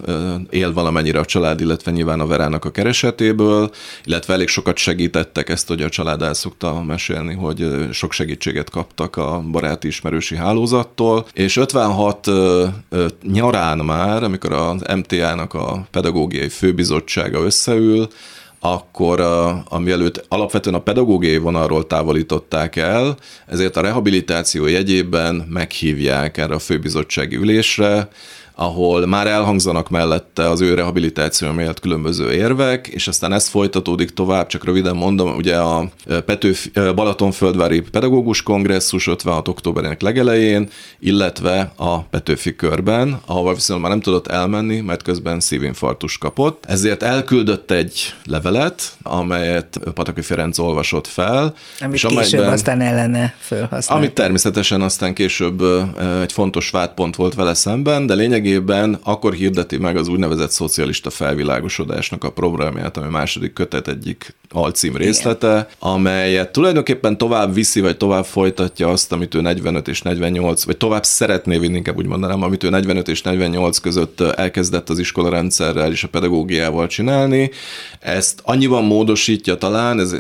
[0.50, 3.72] él valamennyire a család, illetve nyilván a Verának a keresetéből,
[4.04, 9.16] illetve elég sokat segítettek ezt, hogy a család el szokta mesélni, hogy sok segítséget kaptak
[9.16, 12.30] a baráti ismerősi hálózattal, és 56
[13.22, 18.08] nyarán már, amikor az MTA-nak a pedagógiai főbizottsága összeül,
[18.60, 19.20] akkor
[19.70, 26.60] ami előtt alapvetően a pedagógiai vonalról távolították el, ezért a rehabilitáció jegyében meghívják erre a
[26.60, 28.08] főbizottsági ülésre,
[28.60, 34.48] ahol már elhangzanak mellette az ő rehabilitáció miatt különböző érvek, és aztán ez folytatódik tovább,
[34.48, 35.90] csak röviden mondom, ugye a
[36.26, 39.48] Petőf, Balatonföldvári Pedagógus Kongresszus 56.
[39.48, 46.18] októberének legelején, illetve a Petőfi körben, ahova viszont már nem tudott elmenni, mert közben szívinfarktus
[46.18, 46.64] kapott.
[46.68, 51.54] Ezért elküldött egy levelet, amelyet Pataki Ferenc olvasott fel.
[51.80, 54.02] Amit és később amelyben, aztán ellene felhasznált.
[54.02, 55.62] Amit természetesen aztán később
[56.22, 61.10] egy fontos vádpont volt vele szemben, de lényeg lényegében akkor hirdeti meg az úgynevezett szocialista
[61.10, 65.68] felvilágosodásnak a programját, ami a második kötet egyik alcím részlete, Igen.
[65.80, 71.04] amelyet tulajdonképpen tovább viszi, vagy tovább folytatja azt, amit ő 45 és 48, vagy tovább
[71.04, 75.92] szeretné vinni, inkább úgy mondanám, amit ő 45 és 48 között elkezdett az iskola rendszerrel
[75.92, 77.52] és a pedagógiával csinálni.
[78.00, 80.14] Ezt annyiban módosítja talán, ez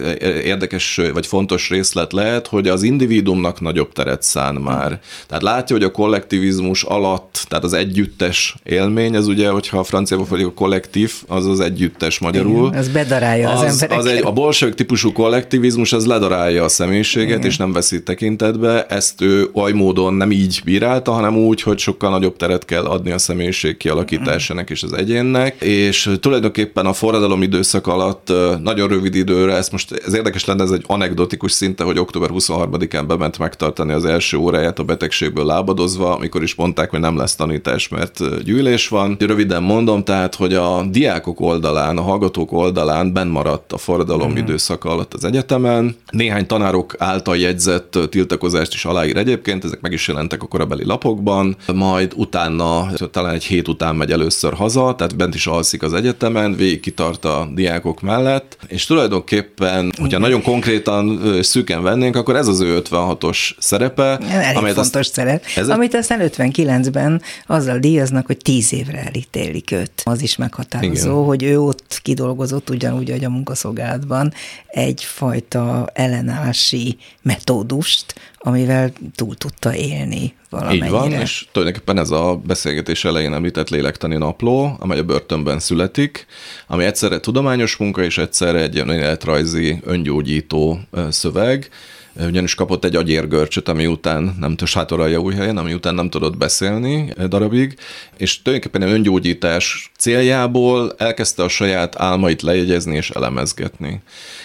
[0.44, 5.00] érdekes vagy fontos részlet lehet, hogy az individuumnak nagyobb teret szán már.
[5.28, 7.74] Tehát látja, hogy a kollektivizmus alatt, tehát az
[8.22, 12.68] együttes élmény, az ugye, hogyha a franciába fordítjuk a kollektív, az az együttes magyarul.
[12.68, 13.98] Igen, ez bedarálja az, az embereket.
[13.98, 17.50] Az egy, a bolsevik típusú kollektivizmus az ledarálja a személyiséget, Igen.
[17.50, 18.86] és nem veszi tekintetbe.
[18.86, 23.12] Ezt ő oly módon nem így bírálta, hanem úgy, hogy sokkal nagyobb teret kell adni
[23.12, 25.62] a személyiség kialakításának és az egyénnek.
[25.62, 30.72] És tulajdonképpen a forradalom időszak alatt nagyon rövid időre, ez most ez érdekes lenne, ez
[30.72, 36.44] egy anekdotikus szinte, hogy október 23-án bement megtartani az első óráját a betegségből lábadozva, amikor
[36.44, 38.07] is mondták, hogy nem lesz tanítás, mert
[38.44, 39.16] gyűlés van.
[39.20, 44.36] Röviden mondom, tehát, hogy a diákok oldalán, a hallgatók oldalán benn maradt a forradalom mm.
[44.36, 45.96] időszaka alatt az egyetemen.
[46.12, 51.56] Néhány tanárok által jegyzett tiltakozást is aláír egyébként, ezek meg is jelentek a korabeli lapokban,
[51.74, 56.56] majd utána, talán egy hét után megy először haza, tehát bent is alszik az egyetemen,
[56.56, 62.60] végig kitart a diákok mellett, és tulajdonképpen, hogyha nagyon konkrétan szűken vennénk, akkor ez az
[62.60, 64.18] ő 56-os szerepe.
[64.18, 69.72] Elég amelyet fontos azt, szerep, ez amit aztán 59-ben azzal díjaznak, hogy 10 évre elítélik
[69.72, 70.02] őt.
[70.04, 71.24] Az is meghatározó, Igen.
[71.24, 74.34] hogy ő ott kidolgozott ugyanúgy, hogy a munkaszolgálat kapcsolatban
[74.68, 80.86] egyfajta ellenállási metódust, amivel túl tudta élni valamennyire.
[80.86, 86.26] Így van, és tulajdonképpen ez a beszélgetés elején említett lélektani napló, amely a börtönben születik,
[86.68, 90.80] ami egyszerre tudományos munka, és egyszerre egy életrajzi öngyógyító
[91.10, 91.70] szöveg,
[92.26, 96.38] ugyanis kapott egy agyérgörcsöt, ami után nem tudott sátoralja új helyen, ami után nem tudott
[96.38, 97.76] beszélni darabig,
[98.18, 104.02] és tulajdonképpen öngyógyítás céljából elkezdte a saját álmait lejegyezni és elemezgetni.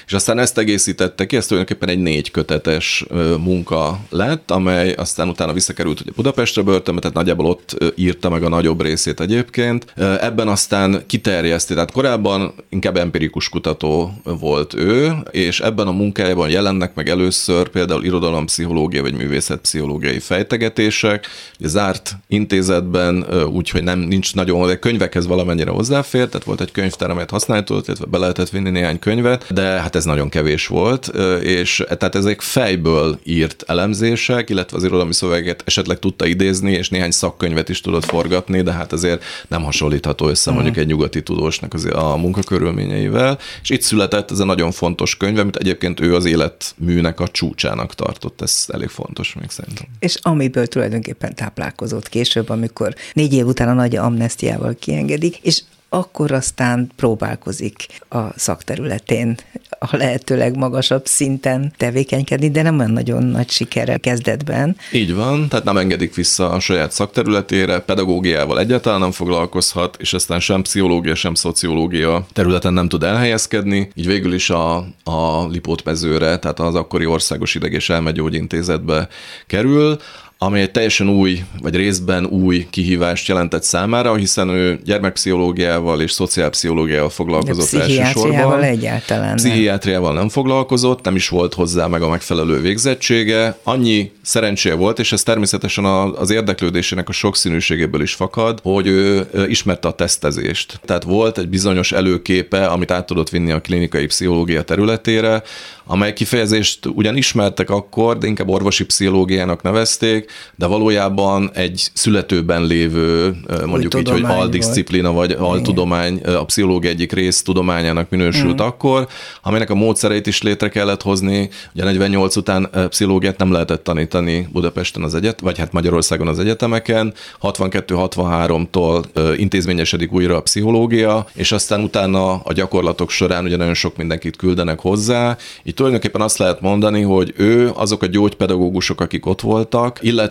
[0.06, 3.04] És aztán ezt egészítette ki, ez tulajdonképpen egy négy kötetes
[3.38, 8.48] munka lett, amely aztán utána visszakerült ugye Budapestre börtönbe, tehát nagyjából ott írta meg a
[8.48, 9.92] nagyobb részét egyébként.
[10.20, 16.94] Ebben aztán kiterjeszti, tehát korábban inkább empirikus kutató volt ő, és ebben a munkájában jelennek
[16.94, 21.26] meg először először például irodalompszichológia vagy művészetpszichológiai fejtegetések,
[21.58, 27.10] ugye zárt intézetben, úgyhogy nem nincs nagyon, de könyvekhez valamennyire hozzáfér, tehát volt egy könyvtár,
[27.10, 31.06] amelyet használni tudott, illetve be lehetett vinni néhány könyvet, de hát ez nagyon kevés volt,
[31.42, 37.10] és tehát ezek fejből írt elemzések, illetve az irodalmi szöveget esetleg tudta idézni, és néhány
[37.10, 40.64] szakkönyvet is tudott forgatni, de hát azért nem hasonlítható össze uh-huh.
[40.64, 45.38] mondjuk egy nyugati tudósnak az, a munkakörülményeivel, és itt született ez a nagyon fontos könyv,
[45.38, 49.86] amit egyébként ő az életműnek a csúcsának tartott, ez elég fontos még szerintem.
[49.98, 55.62] És amiből tulajdonképpen táplálkozott később, amikor négy év után a nagy amnestiával kiengedik, és
[55.92, 59.36] akkor aztán próbálkozik a szakterületén
[59.78, 64.76] a lehető legmagasabb szinten tevékenykedni, de nem olyan nagyon nagy sikerrel kezdetben.
[64.92, 70.40] Így van, tehát nem engedik vissza a saját szakterületére, pedagógiával egyáltalán nem foglalkozhat, és aztán
[70.40, 76.60] sem pszichológia, sem szociológia területen nem tud elhelyezkedni, így végül is a, a Lipót-mezőre, tehát
[76.60, 79.08] az akkori Országos Ideg- és Elmegyógyintézetbe
[79.46, 79.98] kerül,
[80.44, 87.10] ami egy teljesen új, vagy részben új kihívást jelentett számára, hiszen ő gyermekpszichológiával és szociálpszichológiával
[87.10, 88.62] foglalkozott De elsősorban.
[88.62, 89.36] egyáltalán nem.
[89.36, 93.58] Pszichiátriával nem foglalkozott, nem is volt hozzá meg a megfelelő végzettsége.
[93.62, 99.88] Annyi szerencséje volt, és ez természetesen az érdeklődésének a sokszínűségéből is fakad, hogy ő ismerte
[99.88, 100.80] a tesztezést.
[100.84, 105.42] Tehát volt egy bizonyos előképe, amit át tudott vinni a klinikai pszichológia területére,
[105.86, 113.36] amely kifejezést ugyan ismertek akkor, de inkább orvosi pszichológiának nevezték, de valójában egy születőben lévő,
[113.66, 118.64] mondjuk így, hogy aldisziplina vagy altudomány, a pszichológia egyik rész tudományának minősült mm.
[118.64, 119.08] akkor,
[119.42, 121.50] aminek a módszereit is létre kellett hozni.
[121.74, 127.14] Ugye 48 után pszichológiát nem lehetett tanítani Budapesten az egyet, vagy hát Magyarországon az egyetemeken.
[127.42, 129.04] 62-63-tól
[129.36, 134.80] intézményesedik újra a pszichológia, és aztán utána a gyakorlatok során ugye nagyon sok mindenkit küldenek
[134.80, 135.36] hozzá.
[135.62, 140.21] Itt tulajdonképpen azt lehet mondani, hogy ő azok a gyógypedagógusok, akik ott voltak, illetve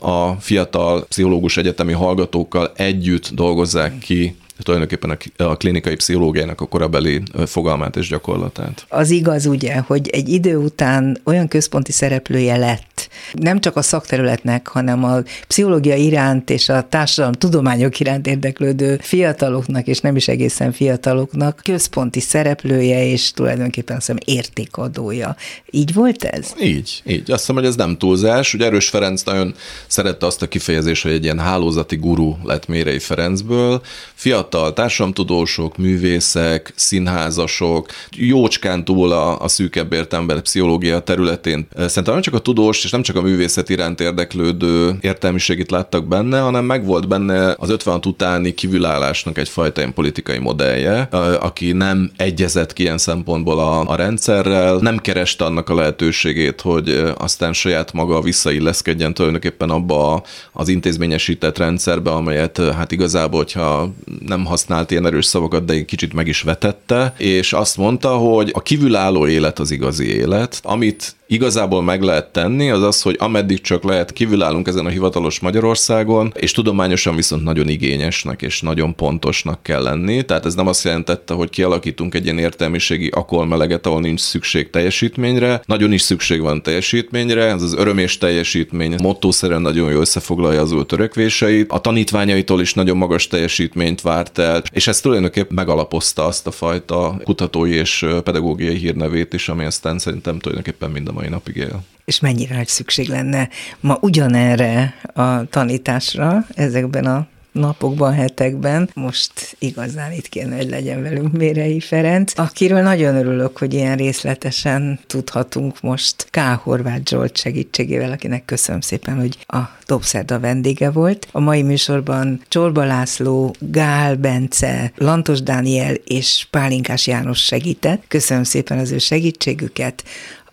[0.00, 7.96] a fiatal pszichológus egyetemi hallgatókkal együtt dolgozzák ki tulajdonképpen a klinikai pszichológiának a korabeli fogalmát
[7.96, 8.86] és gyakorlatát.
[8.88, 14.66] Az igaz ugye, hogy egy idő után olyan központi szereplője lett, nem csak a szakterületnek,
[14.66, 20.72] hanem a pszichológia iránt és a társadalom tudományok iránt érdeklődő fiataloknak, és nem is egészen
[20.72, 25.36] fiataloknak központi szereplője, és tulajdonképpen azt hiszem értékadója.
[25.70, 26.52] Így volt ez?
[26.60, 27.30] Így, így.
[27.30, 28.54] Azt hiszem, hogy ez nem túlzás.
[28.54, 29.54] Ugye Erős Ferenc nagyon
[29.86, 33.82] szerette azt a kifejezést, hogy egy ilyen hálózati guru lett Mérei Ferencből.
[34.14, 37.86] Fiatal fiatal társadalomtudósok, művészek, színházasok,
[38.16, 41.66] jócskán túl a, a szűkebb értelemben pszichológia területén.
[41.76, 46.40] Szerintem nem csak a tudós és nem csak a művészet iránt érdeklődő értelmiségit láttak benne,
[46.40, 51.00] hanem megvolt benne az 50 utáni kívülállásnak egyfajta politikai modellje,
[51.40, 57.12] aki nem egyezett ki ilyen szempontból a, a rendszerrel, nem kereste annak a lehetőségét, hogy
[57.18, 60.22] aztán saját maga visszailleszkedjen tulajdonképpen abba
[60.52, 63.94] az intézményesített rendszerbe, amelyet hát igazából, hogyha
[64.26, 68.16] nem nem használt ilyen erős szavakat, de egy kicsit meg is vetette, és azt mondta,
[68.16, 73.16] hogy a kívülálló élet az igazi élet, amit igazából meg lehet tenni, az az, hogy
[73.18, 78.94] ameddig csak lehet, kívülállunk ezen a hivatalos Magyarországon, és tudományosan viszont nagyon igényesnek és nagyon
[78.94, 80.24] pontosnak kell lenni.
[80.24, 85.60] Tehát ez nem azt jelentette, hogy kialakítunk egy ilyen értelmiségi akolmeleget, ahol nincs szükség teljesítményre.
[85.66, 90.72] Nagyon is szükség van teljesítményre, ez az öröm és teljesítmény mottószerűen nagyon jól összefoglalja az
[90.72, 91.70] ő törekvéseit.
[91.70, 97.20] A tanítványaitól is nagyon magas teljesítményt várt el, és ez tulajdonképpen megalapozta azt a fajta
[97.24, 101.82] kutatói és pedagógiai hírnevét is, ami aztán szerintem tulajdonképpen mind a mai napig él.
[102.04, 103.48] És mennyire nagy szükség lenne
[103.80, 108.90] ma ugyanerre a tanításra ezekben a napokban, hetekben.
[108.94, 114.98] Most igazán itt kéne, hogy legyen velünk Mérei Ferenc, akiről nagyon örülök, hogy ilyen részletesen
[115.06, 116.38] tudhatunk most K.
[116.38, 121.28] Horváth Zsolt segítségével, akinek köszönöm szépen, hogy a Dobszerda vendége volt.
[121.32, 128.04] A mai műsorban Csorba László, Gál Bence, Lantos Dániel és Pálinkás János segített.
[128.08, 130.04] Köszönöm szépen az ő segítségüket.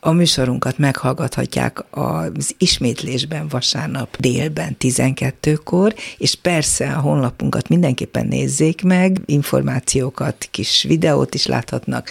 [0.06, 9.22] A műsorunkat meghallgathatják az ismétlésben vasárnap délben 12-kor, és persze a honlapunkat mindenképpen nézzék meg,
[9.26, 12.10] információkat, kis videót is láthatnak,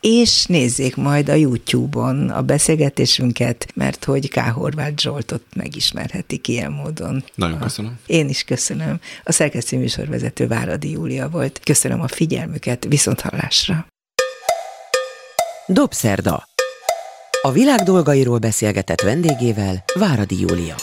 [0.00, 4.38] és nézzék majd a YouTube-on a beszélgetésünket, mert hogy K.
[4.38, 7.24] Horváth Zsoltot megismerhetik ilyen módon.
[7.34, 7.98] Nagyon köszönöm.
[8.06, 9.00] Én is köszönöm.
[9.24, 11.60] A szerkesztő műsorvezető Váradi Júlia volt.
[11.64, 13.86] Köszönöm a figyelmüket, viszont hallásra.
[15.66, 16.52] Dobszerda
[17.44, 20.74] a világ dolgairól beszélgetett vendégével Váradi Júlia.